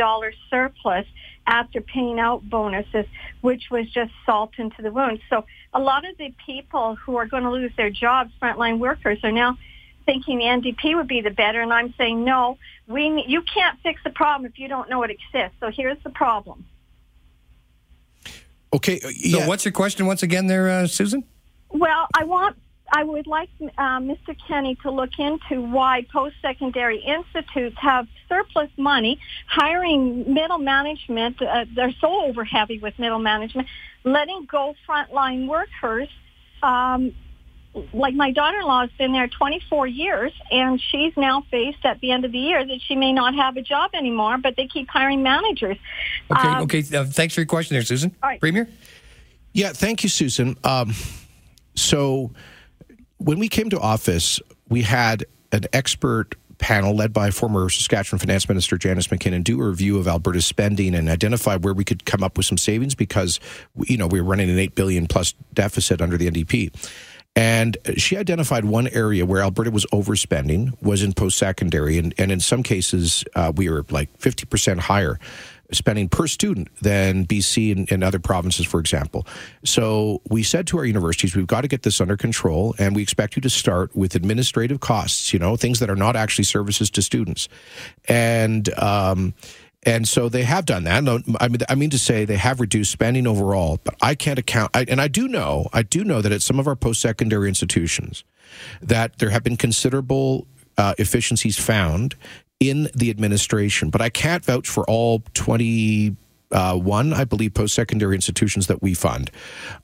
[0.50, 1.06] surplus
[1.46, 3.06] after paying out bonuses,
[3.42, 5.20] which was just salt into the wound.
[5.30, 9.20] So a lot of the people who are going to lose their jobs, frontline workers,
[9.22, 9.60] are now
[10.06, 12.58] thinking the NDP would be the better, and I'm saying no.
[12.88, 15.58] We you can't fix the problem if you don't know it exists.
[15.60, 16.66] So here's the problem.
[18.74, 19.00] Okay.
[19.00, 19.48] uh, So, yeah.
[19.48, 21.24] what's your question once again, there, uh, Susan?
[21.70, 22.58] Well, I want
[22.92, 24.36] I would like uh, Mr.
[24.48, 31.42] Kenney to look into why post-secondary institutes have surplus money, hiring middle management.
[31.42, 33.68] Uh, they're so over heavy with middle management,
[34.04, 36.10] letting go frontline workers.
[36.62, 37.14] Um,
[37.94, 42.26] like my daughter-in-law has been there 24 years, and she's now faced at the end
[42.26, 44.38] of the year that she may not have a job anymore.
[44.38, 45.78] But they keep hiring managers.
[46.32, 46.84] Okay, Um, okay.
[46.94, 48.16] Uh, thanks for your question there, Susan.
[48.24, 48.40] All right.
[48.40, 48.70] Premier?
[49.54, 50.58] Yeah, thank you, Susan.
[50.64, 50.94] Um,
[51.76, 52.32] so,
[53.18, 58.48] when we came to office, we had an expert panel led by former Saskatchewan Finance
[58.48, 62.24] Minister Janice MacKinnon do a review of Alberta's spending and identify where we could come
[62.24, 63.40] up with some savings because,
[63.84, 66.74] you know, we were running an eight billion plus deficit under the NDP.
[67.36, 72.40] And she identified one area where Alberta was overspending was in post-secondary, and, and in
[72.40, 75.20] some cases uh, we were like fifty percent higher
[75.72, 79.26] spending per student than BC and, and other provinces, for example.
[79.64, 83.02] So we said to our universities, we've got to get this under control, and we
[83.02, 86.90] expect you to start with administrative costs, you know, things that are not actually services
[86.92, 87.50] to students.
[88.08, 89.34] And, um,
[89.86, 91.08] and so they have done that.
[91.40, 94.72] I mean, I mean to say they have reduced spending overall, but I can't account.
[94.74, 98.24] I, and I do know, I do know that at some of our post-secondary institutions,
[98.82, 102.16] that there have been considerable uh, efficiencies found
[102.60, 108.68] in the administration, but I can't vouch for all 21, I believe, post secondary institutions
[108.68, 109.30] that we fund.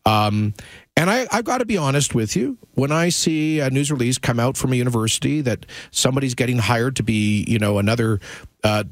[0.05, 0.53] Um,
[0.97, 2.57] and I, have got to be honest with you.
[2.73, 6.95] When I see a news release come out from a university that somebody's getting hired
[6.97, 8.19] to be, you know, another
[8.63, 8.83] uh,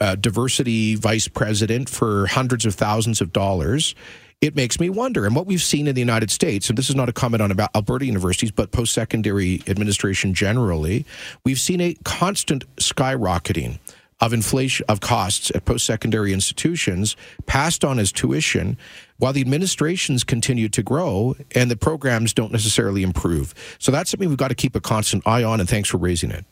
[0.00, 3.94] uh, diversity vice president for hundreds of thousands of dollars,
[4.40, 5.24] it makes me wonder.
[5.24, 7.50] And what we've seen in the United States, and this is not a comment on
[7.50, 11.06] about Alberta universities, but post secondary administration generally,
[11.44, 13.78] we've seen a constant skyrocketing
[14.20, 18.76] of inflation of costs at post secondary institutions passed on as tuition
[19.18, 23.54] while the administrations continue to grow and the programs don't necessarily improve.
[23.78, 26.30] So that's something we've got to keep a constant eye on, and thanks for raising
[26.30, 26.44] it.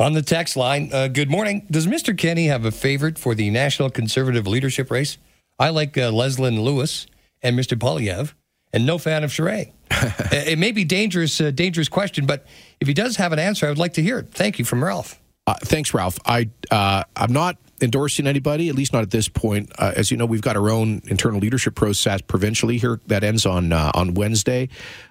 [0.00, 1.66] On the text line, uh, good morning.
[1.70, 2.16] Does Mr.
[2.16, 5.18] Kenney have a favorite for the National Conservative leadership race?
[5.58, 7.06] I like uh, Leslyn Lewis
[7.42, 7.78] and Mr.
[7.78, 8.32] Poilievre,
[8.72, 9.72] and no fan of Charest.
[10.32, 12.46] it may be dangerous, uh, dangerous question, but
[12.80, 14.32] if he does have an answer, I would like to hear it.
[14.32, 15.20] Thank you from Ralph.
[15.46, 16.18] Uh, thanks, Ralph.
[16.24, 19.70] I uh, I'm not endorsing anybody, at least not at this point.
[19.78, 23.44] Uh, as you know, we've got our own internal leadership process provincially here that ends
[23.44, 24.70] on uh, on Wednesday.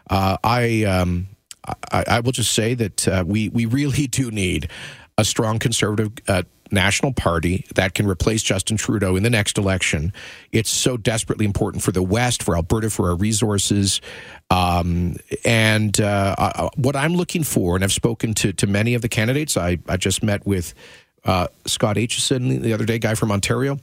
[0.10, 1.28] Uh, I, um,
[1.66, 4.70] I, I will just say that uh, we we really do need
[5.18, 6.14] a strong conservative
[6.72, 10.14] national party that can replace Justin Trudeau in the next election.
[10.52, 14.02] It's so desperately important for the West, for Alberta, for our resources.
[14.50, 19.02] Um, and uh, uh, what I'm looking for, and I've spoken to, to many of
[19.02, 20.74] the candidates, I, I just met with
[21.26, 23.80] uh, Scott Aitchison the other day, guy from Ontario.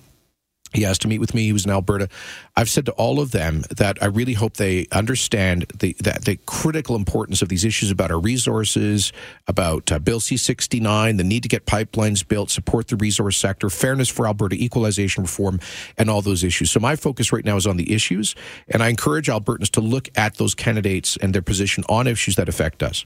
[0.72, 1.44] He asked to meet with me.
[1.44, 2.08] He was in Alberta.
[2.56, 6.36] I've said to all of them that I really hope they understand the that the
[6.46, 9.12] critical importance of these issues about our resources,
[9.46, 13.36] about uh, Bill C sixty nine, the need to get pipelines built, support the resource
[13.36, 15.60] sector, fairness for Alberta, equalization reform,
[15.96, 16.70] and all those issues.
[16.70, 18.34] So my focus right now is on the issues,
[18.68, 22.48] and I encourage Albertans to look at those candidates and their position on issues that
[22.48, 23.04] affect us.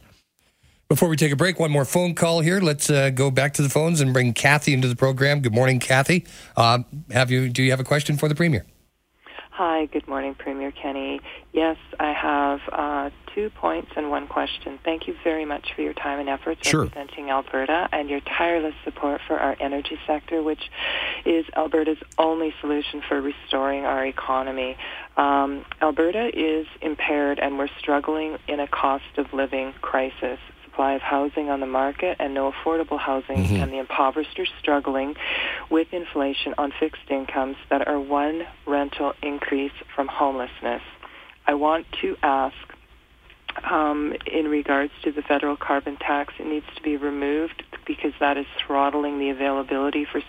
[0.91, 2.59] Before we take a break, one more phone call here.
[2.59, 5.41] Let's uh, go back to the phones and bring Kathy into the program.
[5.41, 6.27] Good morning, Kathy.
[6.57, 6.81] Uh,
[7.13, 7.49] have you?
[7.49, 8.67] Do you have a question for the premier?
[9.53, 9.87] Hi.
[9.87, 11.21] Good morning, Premier Kenney.
[11.53, 14.81] Yes, I have uh, two points and one question.
[14.85, 16.83] Thank you very much for your time and efforts sure.
[16.83, 20.71] representing Alberta and your tireless support for our energy sector, which
[21.25, 24.77] is Alberta's only solution for restoring our economy.
[25.17, 31.03] Um, Alberta is impaired, and we're struggling in a cost of living crisis supply of
[31.03, 33.57] housing on the market and no affordable housing, mm-hmm.
[33.57, 35.15] and the impoverished are struggling
[35.71, 40.83] with inflation on fixed incomes that are one rental increase from homelessness.
[41.47, 42.55] I want to ask
[43.69, 48.37] um, in regards to the federal carbon tax, it needs to be removed because that
[48.37, 50.23] is throttling the availability for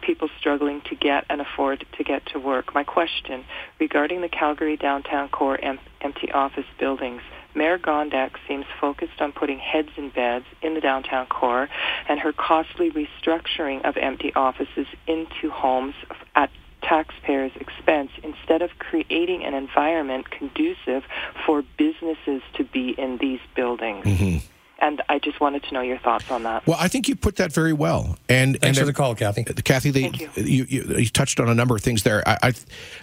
[0.00, 2.74] people struggling to get and afford to get to work.
[2.74, 3.44] My question
[3.78, 7.22] regarding the Calgary downtown core em- empty office buildings.
[7.54, 11.68] Mayor Gondek seems focused on putting heads in beds in the downtown core
[12.08, 15.94] and her costly restructuring of empty offices into homes
[16.34, 16.50] at
[16.82, 21.04] taxpayers' expense instead of creating an environment conducive
[21.46, 24.04] for businesses to be in these buildings.
[24.04, 24.46] Mm-hmm.
[24.80, 26.66] And I just wanted to know your thoughts on that.
[26.66, 28.18] Well, I think you put that very well.
[28.28, 29.44] And thanks and for the call, Kathy.
[29.44, 30.30] Kathy, they, you.
[30.36, 31.06] You, you, you.
[31.06, 32.26] touched on a number of things there.
[32.28, 32.52] I, I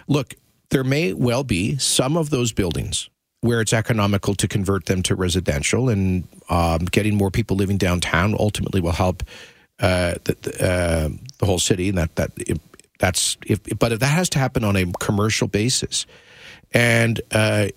[0.06, 0.34] look.
[0.68, 3.10] There may well be some of those buildings
[3.42, 8.34] where it's economical to convert them to residential, and um, getting more people living downtown
[8.38, 9.22] ultimately will help
[9.80, 11.88] uh, the, uh, the, whole city.
[11.88, 12.30] And that that
[12.98, 16.06] that's if, but that has to happen on a commercial basis.
[16.72, 17.68] And uh,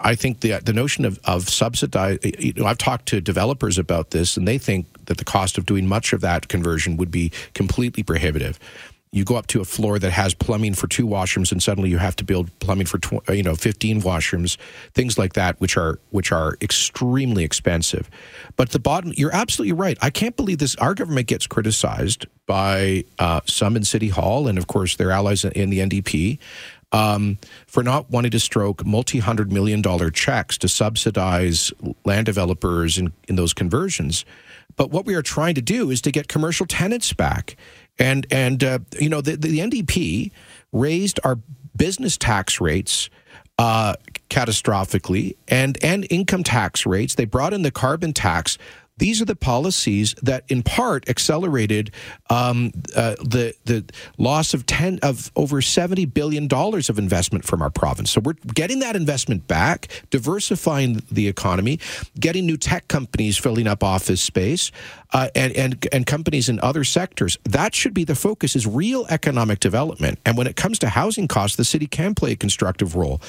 [0.00, 2.18] I think the the notion of of subsidize.
[2.22, 5.66] You know, I've talked to developers about this, and they think that the cost of
[5.66, 8.60] doing much of that conversion would be completely prohibitive
[9.10, 11.98] you go up to a floor that has plumbing for two washrooms and suddenly you
[11.98, 14.56] have to build plumbing for tw- you know 15 washrooms
[14.92, 18.10] things like that which are which are extremely expensive.
[18.56, 19.98] But the bottom you're absolutely right.
[20.02, 24.58] I can't believe this our government gets criticized by uh, some in city hall and
[24.58, 26.38] of course their allies in the ndp
[26.92, 31.72] um, for not wanting to stroke multi-hundred million dollar checks to subsidize
[32.04, 34.24] land developers in, in those conversions.
[34.76, 37.56] But what we are trying to do is to get commercial tenants back
[37.98, 40.30] and and uh, you know the, the NDP
[40.72, 41.38] raised our
[41.76, 43.10] business tax rates
[43.58, 43.94] uh,
[44.30, 47.14] catastrophically and and income tax rates.
[47.14, 48.58] They brought in the carbon tax.
[48.98, 51.90] These are the policies that, in part, accelerated
[52.30, 53.84] um, uh, the the
[54.18, 58.10] loss of ten of over seventy billion dollars of investment from our province.
[58.10, 61.78] So we're getting that investment back, diversifying the economy,
[62.18, 64.72] getting new tech companies filling up office space,
[65.12, 67.38] uh, and and and companies in other sectors.
[67.44, 70.18] That should be the focus: is real economic development.
[70.26, 73.20] And when it comes to housing costs, the city can play a constructive role,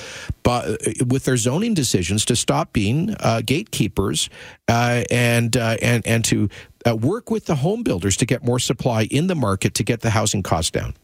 [0.43, 4.29] but uh, with their zoning decisions to stop being uh, gatekeepers
[4.67, 6.49] uh, and uh, and and to
[6.87, 10.01] uh, work with the home builders to get more supply in the market to get
[10.01, 10.95] the housing costs down.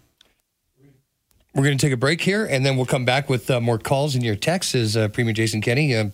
[1.56, 3.78] We're going to take a break here, and then we'll come back with uh, more
[3.78, 6.10] calls and your texts as uh, Premier Jason Kenney uh,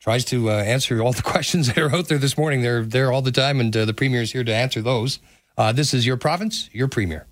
[0.00, 2.60] tries to uh, answer all the questions that are out there this morning.
[2.60, 5.18] They're there all the time, and uh, the Premier is here to answer those.
[5.56, 7.26] Uh, this is Your Province, Your Premier.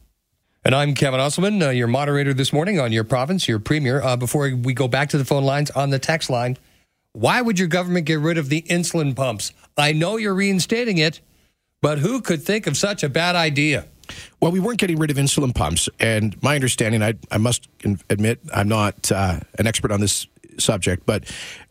[0.65, 4.17] And I'm Kevin Osselman, your moderator this morning on Your Province, Your Premier.
[4.17, 6.57] before we go back to the phone lines, on the text line,
[7.13, 9.53] why would your government get rid of the insulin pumps?
[9.79, 11.21] I know you're reinstating it,
[11.81, 13.87] but who could think of such a bad idea?
[14.41, 17.69] Well, we weren't getting rid of insulin pumps, and my understanding, I, I must
[18.11, 20.27] admit, I'm not uh, an expert on this
[20.61, 21.25] subject, but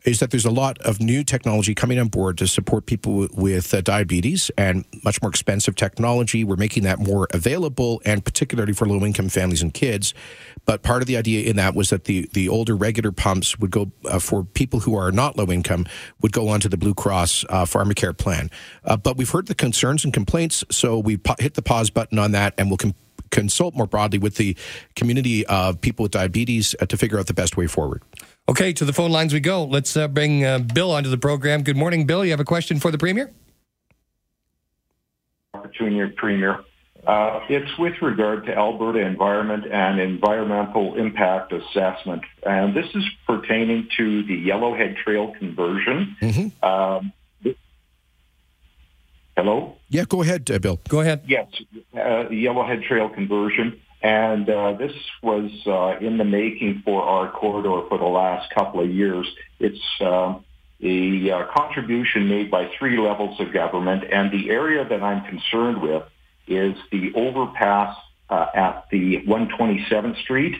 [0.05, 3.73] is that there's a lot of new technology coming on board to support people with
[3.73, 6.43] uh, diabetes and much more expensive technology.
[6.43, 10.13] We're making that more available, and particularly for low income families and kids.
[10.65, 13.71] But part of the idea in that was that the, the older regular pumps would
[13.71, 15.85] go uh, for people who are not low income
[16.21, 18.49] would go onto the Blue Cross uh, Pharmacare plan.
[18.83, 22.19] Uh, but we've heard the concerns and complaints, so we po- hit the pause button
[22.19, 22.77] on that, and we'll.
[22.77, 22.95] Com-
[23.29, 24.55] consult more broadly with the
[24.95, 28.01] community of people with diabetes uh, to figure out the best way forward.
[28.49, 29.65] Okay, to the phone lines we go.
[29.65, 31.63] Let's uh, bring uh, Bill onto the program.
[31.63, 32.23] Good morning, Bill.
[32.23, 33.31] You have a question for the Premier?
[35.77, 36.63] Junior Premier.
[37.05, 42.21] Uh, it's with regard to Alberta environment and environmental impact assessment.
[42.45, 46.15] And this is pertaining to the Yellowhead Trail conversion.
[46.21, 46.65] Mm-hmm.
[46.65, 47.13] Um,
[49.35, 49.77] hello?
[49.89, 50.79] Yeah, go ahead, uh, Bill.
[50.87, 51.23] Go ahead.
[51.27, 51.47] Yes,
[51.93, 53.81] uh, the Yellowhead Trail conversion.
[54.01, 54.93] And uh, this
[55.23, 59.27] was uh, in the making for our corridor for the last couple of years.
[59.59, 60.35] It's uh,
[60.81, 65.81] a uh, contribution made by three levels of government, and the area that I'm concerned
[65.81, 66.03] with
[66.47, 67.97] is the overpass
[68.29, 70.55] uh, at the 127th Street,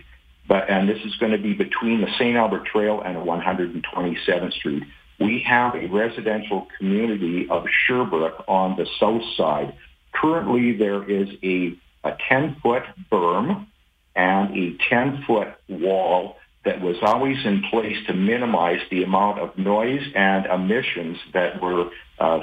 [0.48, 2.36] but and this is going to be between the St.
[2.36, 4.84] Albert Trail and 127th Street.
[5.20, 9.76] We have a residential community of Sherbrooke on the south side.
[10.14, 11.78] Currently, there is a
[12.08, 13.68] a 10-foot berm
[14.16, 20.02] and a 10-foot wall that was always in place to minimize the amount of noise
[20.16, 21.90] and emissions that were
[22.20, 22.42] uh,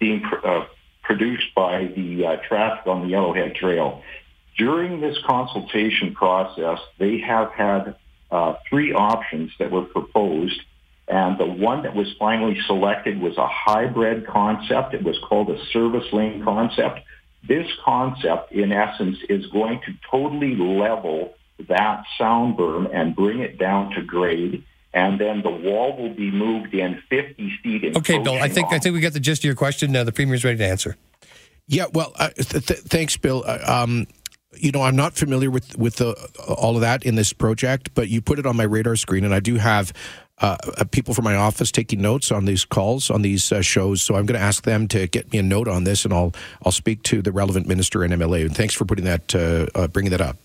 [0.00, 0.66] being pr- uh,
[1.02, 4.02] produced by the uh, traffic on the Yellowhead Trail.
[4.56, 7.94] During this consultation process, they have had
[8.30, 10.60] uh, three options that were proposed,
[11.06, 14.92] and the one that was finally selected was a hybrid concept.
[14.94, 17.00] It was called a service lane concept,
[17.46, 21.34] this concept, in essence, is going to totally level
[21.68, 24.64] that sound berm and bring it down to grade.
[24.94, 27.84] And then the wall will be moved in 50 feet.
[27.84, 28.34] In okay, Bill.
[28.34, 29.94] I think I think we got the gist of your question.
[29.94, 30.96] Uh, the premier's ready to answer.
[31.66, 31.86] Yeah.
[31.92, 33.44] Well, uh, th- th- thanks, Bill.
[33.46, 34.06] Uh, um,
[34.56, 36.14] you know, I'm not familiar with with the,
[36.48, 39.34] all of that in this project, but you put it on my radar screen, and
[39.34, 39.92] I do have
[40.40, 44.02] uh, uh, people from my office taking notes on these calls on these uh, shows.
[44.02, 46.32] So I'm going to ask them to get me a note on this, and I'll
[46.64, 48.46] I'll speak to the relevant minister and MLA.
[48.46, 50.36] And thanks for putting that uh, uh, bringing that up.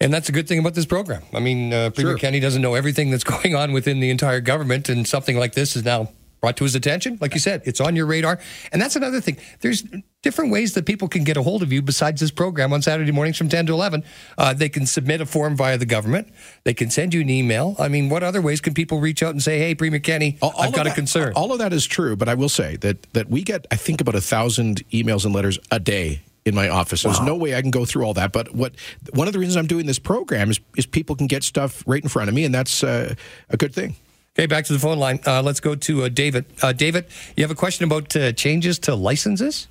[0.00, 1.22] And that's a good thing about this program.
[1.32, 2.18] I mean, uh, Premier sure.
[2.18, 5.76] Kenney doesn't know everything that's going on within the entire government, and something like this
[5.76, 6.10] is now
[6.42, 7.16] brought to his attention.
[7.20, 8.40] Like you said, it's on your radar.
[8.72, 9.36] And that's another thing.
[9.60, 9.84] There's
[10.22, 13.12] different ways that people can get a hold of you besides this program on Saturday
[13.12, 14.02] mornings from 10 to 11.
[14.36, 16.32] Uh, they can submit a form via the government.
[16.64, 17.76] They can send you an email.
[17.78, 20.50] I mean, what other ways can people reach out and say, hey, Premier Kenney, all,
[20.50, 21.32] all I've got that, a concern?
[21.34, 24.00] All of that is true, but I will say that, that we get, I think,
[24.00, 27.04] about a thousand emails and letters a day in my office.
[27.04, 27.12] Wow.
[27.12, 28.32] There's no way I can go through all that.
[28.32, 28.74] But what
[29.14, 32.02] one of the reasons I'm doing this program is, is people can get stuff right
[32.02, 33.14] in front of me, and that's uh,
[33.48, 33.94] a good thing.
[34.38, 35.20] Okay, back to the phone line.
[35.26, 36.46] Uh, let's go to uh, David.
[36.62, 37.04] Uh, David,
[37.36, 39.68] you have a question about uh, changes to licenses?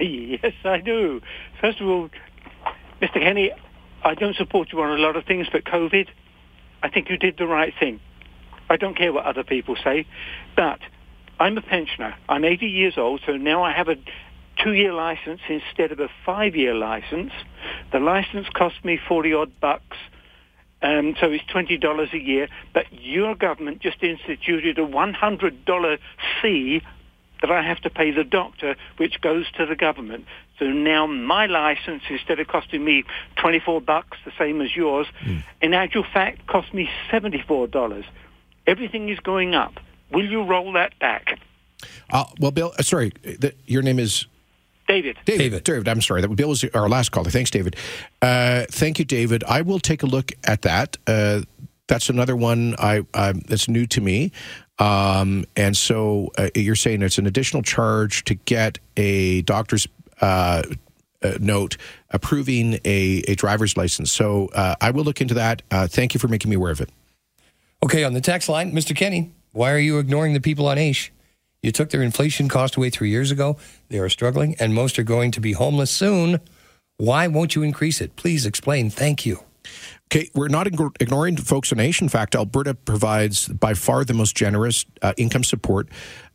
[0.00, 1.20] Yes, I do.
[1.60, 2.10] First of all,
[3.02, 3.14] Mr.
[3.14, 3.50] Kenney,
[4.04, 6.06] I don't support you on a lot of things, but COVID,
[6.84, 7.98] I think you did the right thing.
[8.70, 10.06] I don't care what other people say,
[10.54, 10.78] but
[11.40, 12.14] I'm a pensioner.
[12.28, 13.96] I'm 80 years old, so now I have a
[14.62, 17.32] two-year license instead of a five-year license.
[17.90, 19.96] The license cost me 40 odd bucks
[20.82, 22.48] um, so it's $20 a year.
[22.72, 25.98] But your government just instituted a $100
[26.42, 26.82] fee
[27.40, 30.24] that I have to pay the doctor, which goes to the government.
[30.58, 33.04] So now my license, instead of costing me
[33.36, 35.42] 24 bucks, the same as yours, mm.
[35.60, 38.04] in actual fact cost me $74.
[38.66, 39.74] Everything is going up.
[40.10, 41.38] Will you roll that back?
[42.10, 44.26] Uh, well, Bill, uh, sorry, the, your name is
[44.88, 45.16] David.
[45.24, 45.38] David.
[45.38, 45.64] David.
[45.64, 45.88] David.
[45.88, 46.20] I'm sorry.
[46.20, 47.30] That Bill was our last caller.
[47.30, 47.76] Thanks, David.
[48.22, 49.42] Uh, thank you, David.
[49.44, 50.96] I will take a look at that.
[51.06, 51.42] Uh,
[51.88, 54.32] that's another one I, I, that's new to me.
[54.78, 59.88] Um, and so uh, you're saying it's an additional charge to get a doctor's
[60.20, 60.62] uh,
[61.22, 61.76] uh, note
[62.10, 64.12] approving a, a, driver's license.
[64.12, 65.62] So uh, I will look into that.
[65.70, 66.90] thank you for making me aware of it.
[67.82, 68.94] Okay, on the text line, Mr.
[68.94, 71.12] Kenney, why are you ignoring the people on AISH?
[71.66, 73.56] You took their inflation cost away three years ago.
[73.88, 76.38] They are struggling, and most are going to be homeless soon.
[76.96, 78.14] Why won't you increase it?
[78.14, 78.88] Please explain.
[78.88, 79.40] Thank you.
[80.04, 82.04] Okay, we're not ignoring folks in nation.
[82.04, 85.88] In fact, Alberta provides by far the most generous uh, income support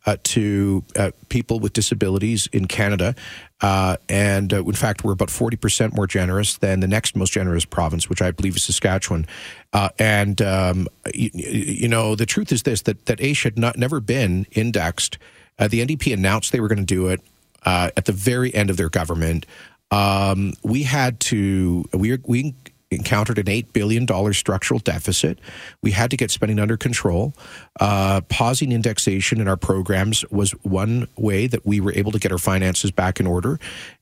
[0.06, 3.14] uh, to uh, people with disabilities in Canada.
[3.60, 7.64] Uh, and uh, in fact, we're about 40% more generous than the next most generous
[7.64, 9.26] province, which I believe is Saskatchewan.
[9.72, 13.78] Uh, and, um, you, you, know, the truth is this that, that AISH had not,
[13.78, 15.18] never been indexed.
[15.58, 17.20] the NDP announced they were going to do it
[17.64, 19.46] at the very end of their government.
[19.92, 22.54] Um, we had to, we, we
[22.92, 25.38] encountered an $8 billion structural deficit.
[25.82, 27.34] We had to get spending under control.
[27.80, 32.32] Uh, pausing indexation in our programs was one way that we were able to get
[32.32, 33.58] our finances back in order.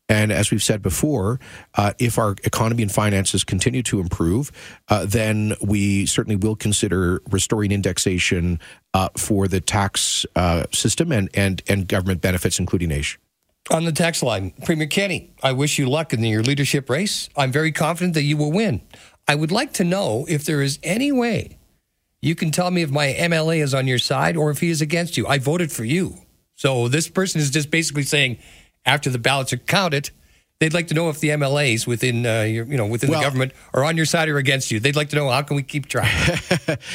[0.08, 1.38] And as we've said before,
[1.76, 4.50] uh, if our economy and finances continue to improve,
[4.88, 8.58] uh, then we certainly will consider restoring indexation
[8.92, 13.20] uh, for the tax uh, system and, and, and government benefits, including AISH.
[13.70, 17.28] On the text line, Premier Kenney, I wish you luck in your leadership race.
[17.36, 18.80] I'm very confident that you will win.
[19.28, 21.56] I would like to know if there is any way
[22.22, 24.82] you can tell me if my MLA is on your side or if he is
[24.82, 25.26] against you.
[25.26, 26.18] I voted for you.
[26.54, 28.38] So this person is just basically saying
[28.84, 30.10] after the ballots are counted,
[30.60, 33.24] they'd like to know if the MLAs within uh, your, you know within well, the
[33.24, 34.78] government are on your side or against you.
[34.78, 36.08] They'd like to know how can we keep track.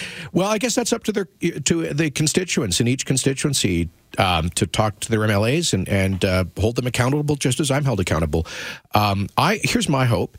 [0.32, 4.66] well, I guess that's up to their to the constituents in each constituency um, to
[4.66, 8.46] talk to their MLAs and and uh, hold them accountable, just as I'm held accountable.
[8.94, 10.38] Um, I here's my hope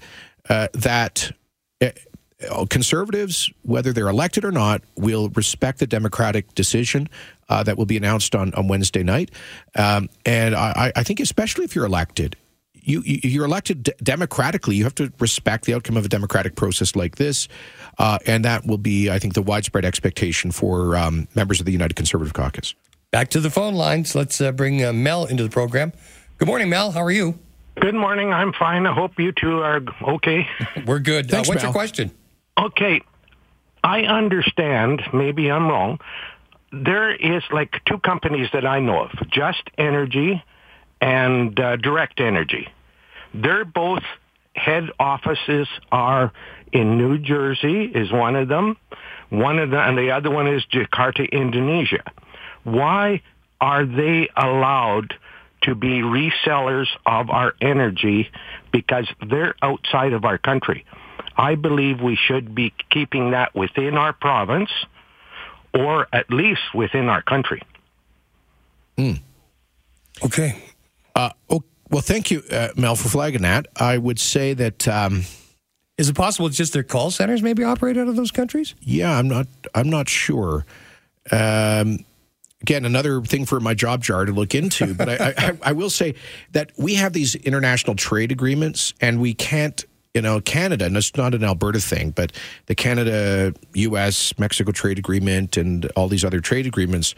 [0.49, 1.33] uh, that.
[1.81, 7.09] Uh, conservatives, whether they're elected or not, will respect the democratic decision
[7.49, 9.31] uh, that will be announced on, on Wednesday night.
[9.75, 12.37] Um, and I, I think, especially if you're elected,
[12.87, 14.77] you, you're elected d- democratically.
[14.77, 17.49] You have to respect the outcome of a democratic process like this,
[17.99, 21.73] uh, and that will be, I think, the widespread expectation for um, members of the
[21.73, 22.75] United Conservative Caucus.
[23.11, 24.15] Back to the phone lines.
[24.15, 25.93] Let's uh, bring uh, Mel into the program.
[26.39, 26.93] Good morning, Mel.
[26.93, 27.39] How are you?
[27.81, 28.33] Good morning.
[28.33, 28.87] I'm fine.
[28.87, 30.47] I hope you two are okay.
[30.87, 31.27] We're good.
[31.27, 31.71] Uh, Thanks, what's Mel.
[31.71, 32.11] your question?
[32.59, 33.01] Okay.
[33.83, 35.03] I understand.
[35.13, 35.99] Maybe I'm wrong.
[36.73, 40.43] There is like two companies that I know of: Just Energy
[41.01, 42.69] and uh, Direct Energy.
[43.43, 44.03] They're both
[44.55, 46.33] head offices are
[46.73, 48.77] in New Jersey is one of them.
[49.29, 52.05] One of them, and the other one is Jakarta, Indonesia.
[52.65, 53.23] Why
[53.61, 55.15] are they allowed
[55.63, 58.31] to be resellers of our energy
[58.73, 60.85] because they're outside of our country?
[61.37, 64.71] I believe we should be keeping that within our province
[65.75, 67.63] or at least within our country.
[68.97, 69.21] Mm.
[70.25, 70.63] Okay.
[71.15, 71.67] Uh, okay.
[71.91, 73.67] Well, thank you, uh, Mel, for flagging that.
[73.77, 74.89] I would say that.
[74.89, 75.25] Um,
[75.99, 78.75] is it possible it's just their call centers maybe operate out of those countries?
[78.81, 79.47] Yeah, I'm not.
[79.75, 80.67] I'm not sure.
[81.31, 82.05] Um,
[82.61, 84.95] again, another thing for my job jar to look into.
[84.97, 86.15] But I, I, I, will say
[86.53, 89.85] that we have these international trade agreements, and we can't.
[90.15, 92.33] You know, Canada, and it's not an Alberta thing, but
[92.67, 97.15] the Canada, U.S., Mexico trade agreement, and all these other trade agreements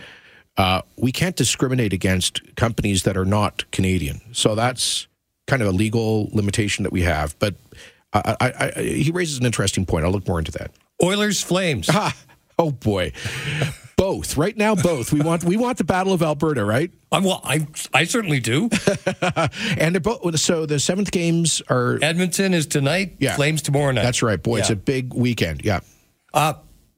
[0.58, 4.20] uh, we can't discriminate against companies that are not Canadian.
[4.32, 5.06] So that's
[5.46, 7.38] kind of a legal limitation that we have.
[7.38, 7.54] But
[8.12, 10.04] I, I, I, he raises an interesting point.
[10.04, 10.72] I'll look more into that.
[11.02, 11.88] Oilers, Flames.
[11.90, 12.14] Ah,
[12.58, 13.12] oh boy,
[13.96, 14.36] both.
[14.36, 15.12] Right now, both.
[15.12, 16.90] We want we want the Battle of Alberta, right?
[17.12, 18.68] Um, well, I I certainly do.
[19.78, 20.40] and they're both.
[20.40, 23.14] So the seventh games are Edmonton is tonight.
[23.20, 24.02] Yeah, Flames tomorrow night.
[24.02, 24.56] That's right, boy.
[24.56, 24.60] Yeah.
[24.62, 25.64] It's a big weekend.
[25.64, 25.80] Yeah.
[26.34, 26.54] Uh,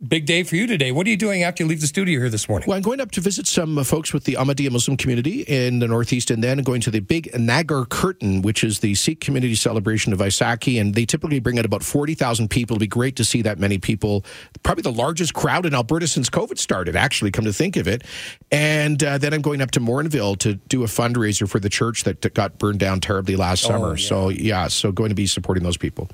[0.08, 0.92] Big day for you today.
[0.92, 2.66] What are you doing after you leave the studio here this morning?
[2.66, 5.78] Well, I'm going up to visit some uh, folks with the Ahmadiyya Muslim community in
[5.80, 9.54] the Northeast, and then going to the big Nagar Kirtan, which is the Sikh community
[9.54, 10.80] celebration of Vaisakhi.
[10.80, 12.76] And they typically bring out about 40,000 people.
[12.76, 14.24] It'll be great to see that many people.
[14.62, 18.02] Probably the largest crowd in Alberta since COVID started, actually, come to think of it.
[18.50, 22.04] And uh, then I'm going up to Morinville to do a fundraiser for the church
[22.04, 23.90] that got burned down terribly last oh, summer.
[23.98, 24.08] Yeah.
[24.08, 26.08] So, yeah, so going to be supporting those people.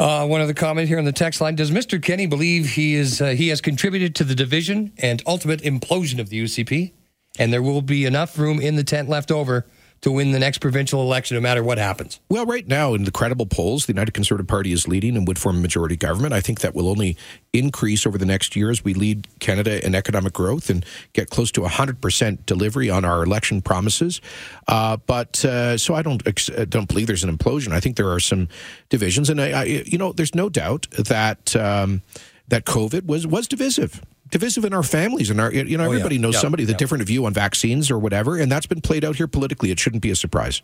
[0.00, 2.02] Uh, one other comment here on the text line: Does Mr.
[2.02, 6.30] Kenney believe he is uh, he has contributed to the division and ultimate implosion of
[6.30, 6.92] the UCP,
[7.38, 9.66] and there will be enough room in the tent left over
[10.02, 12.20] to win the next provincial election, no matter what happens?
[12.28, 15.38] Well, right now, in the credible polls, the United Conservative Party is leading and would
[15.38, 16.32] form a majority government.
[16.32, 17.16] I think that will only
[17.52, 21.50] increase over the next year as we lead Canada in economic growth and get close
[21.52, 24.20] to 100% delivery on our election promises.
[24.68, 27.72] Uh, but uh, so I don't uh, don't believe there's an implosion.
[27.72, 28.48] I think there are some
[28.88, 32.02] divisions, and I, I you know, there's no doubt that um,
[32.48, 36.18] that COVID was was divisive divisive in our families and our you know everybody oh,
[36.18, 36.22] yeah.
[36.22, 36.40] knows yeah.
[36.40, 36.76] somebody with yeah.
[36.76, 39.78] a different view on vaccines or whatever and that's been played out here politically it
[39.78, 40.62] shouldn't be a surprise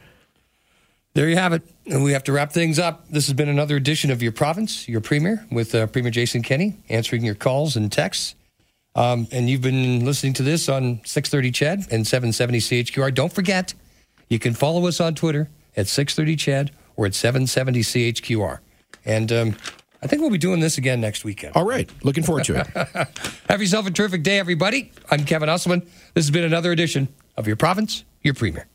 [1.15, 3.77] there you have it and we have to wrap things up this has been another
[3.77, 7.91] edition of your province your premier with uh, premier jason kenney answering your calls and
[7.93, 8.35] texts
[8.97, 13.15] Um, and you've been listening to this on 630 CHED and 770 CHQR.
[13.15, 13.75] Don't forget,
[14.31, 18.61] you can follow us on Twitter at 630 CHED or at 770 CHQR.
[19.05, 19.57] And um,
[20.07, 21.57] I think we'll be doing this again next weekend.
[21.57, 21.91] All right.
[22.05, 22.69] Looking forward to it.
[23.51, 24.93] Have yourself a terrific day, everybody.
[25.11, 25.81] I'm Kevin Usselman.
[26.15, 28.69] This has been another edition of Your Province, Your Premier.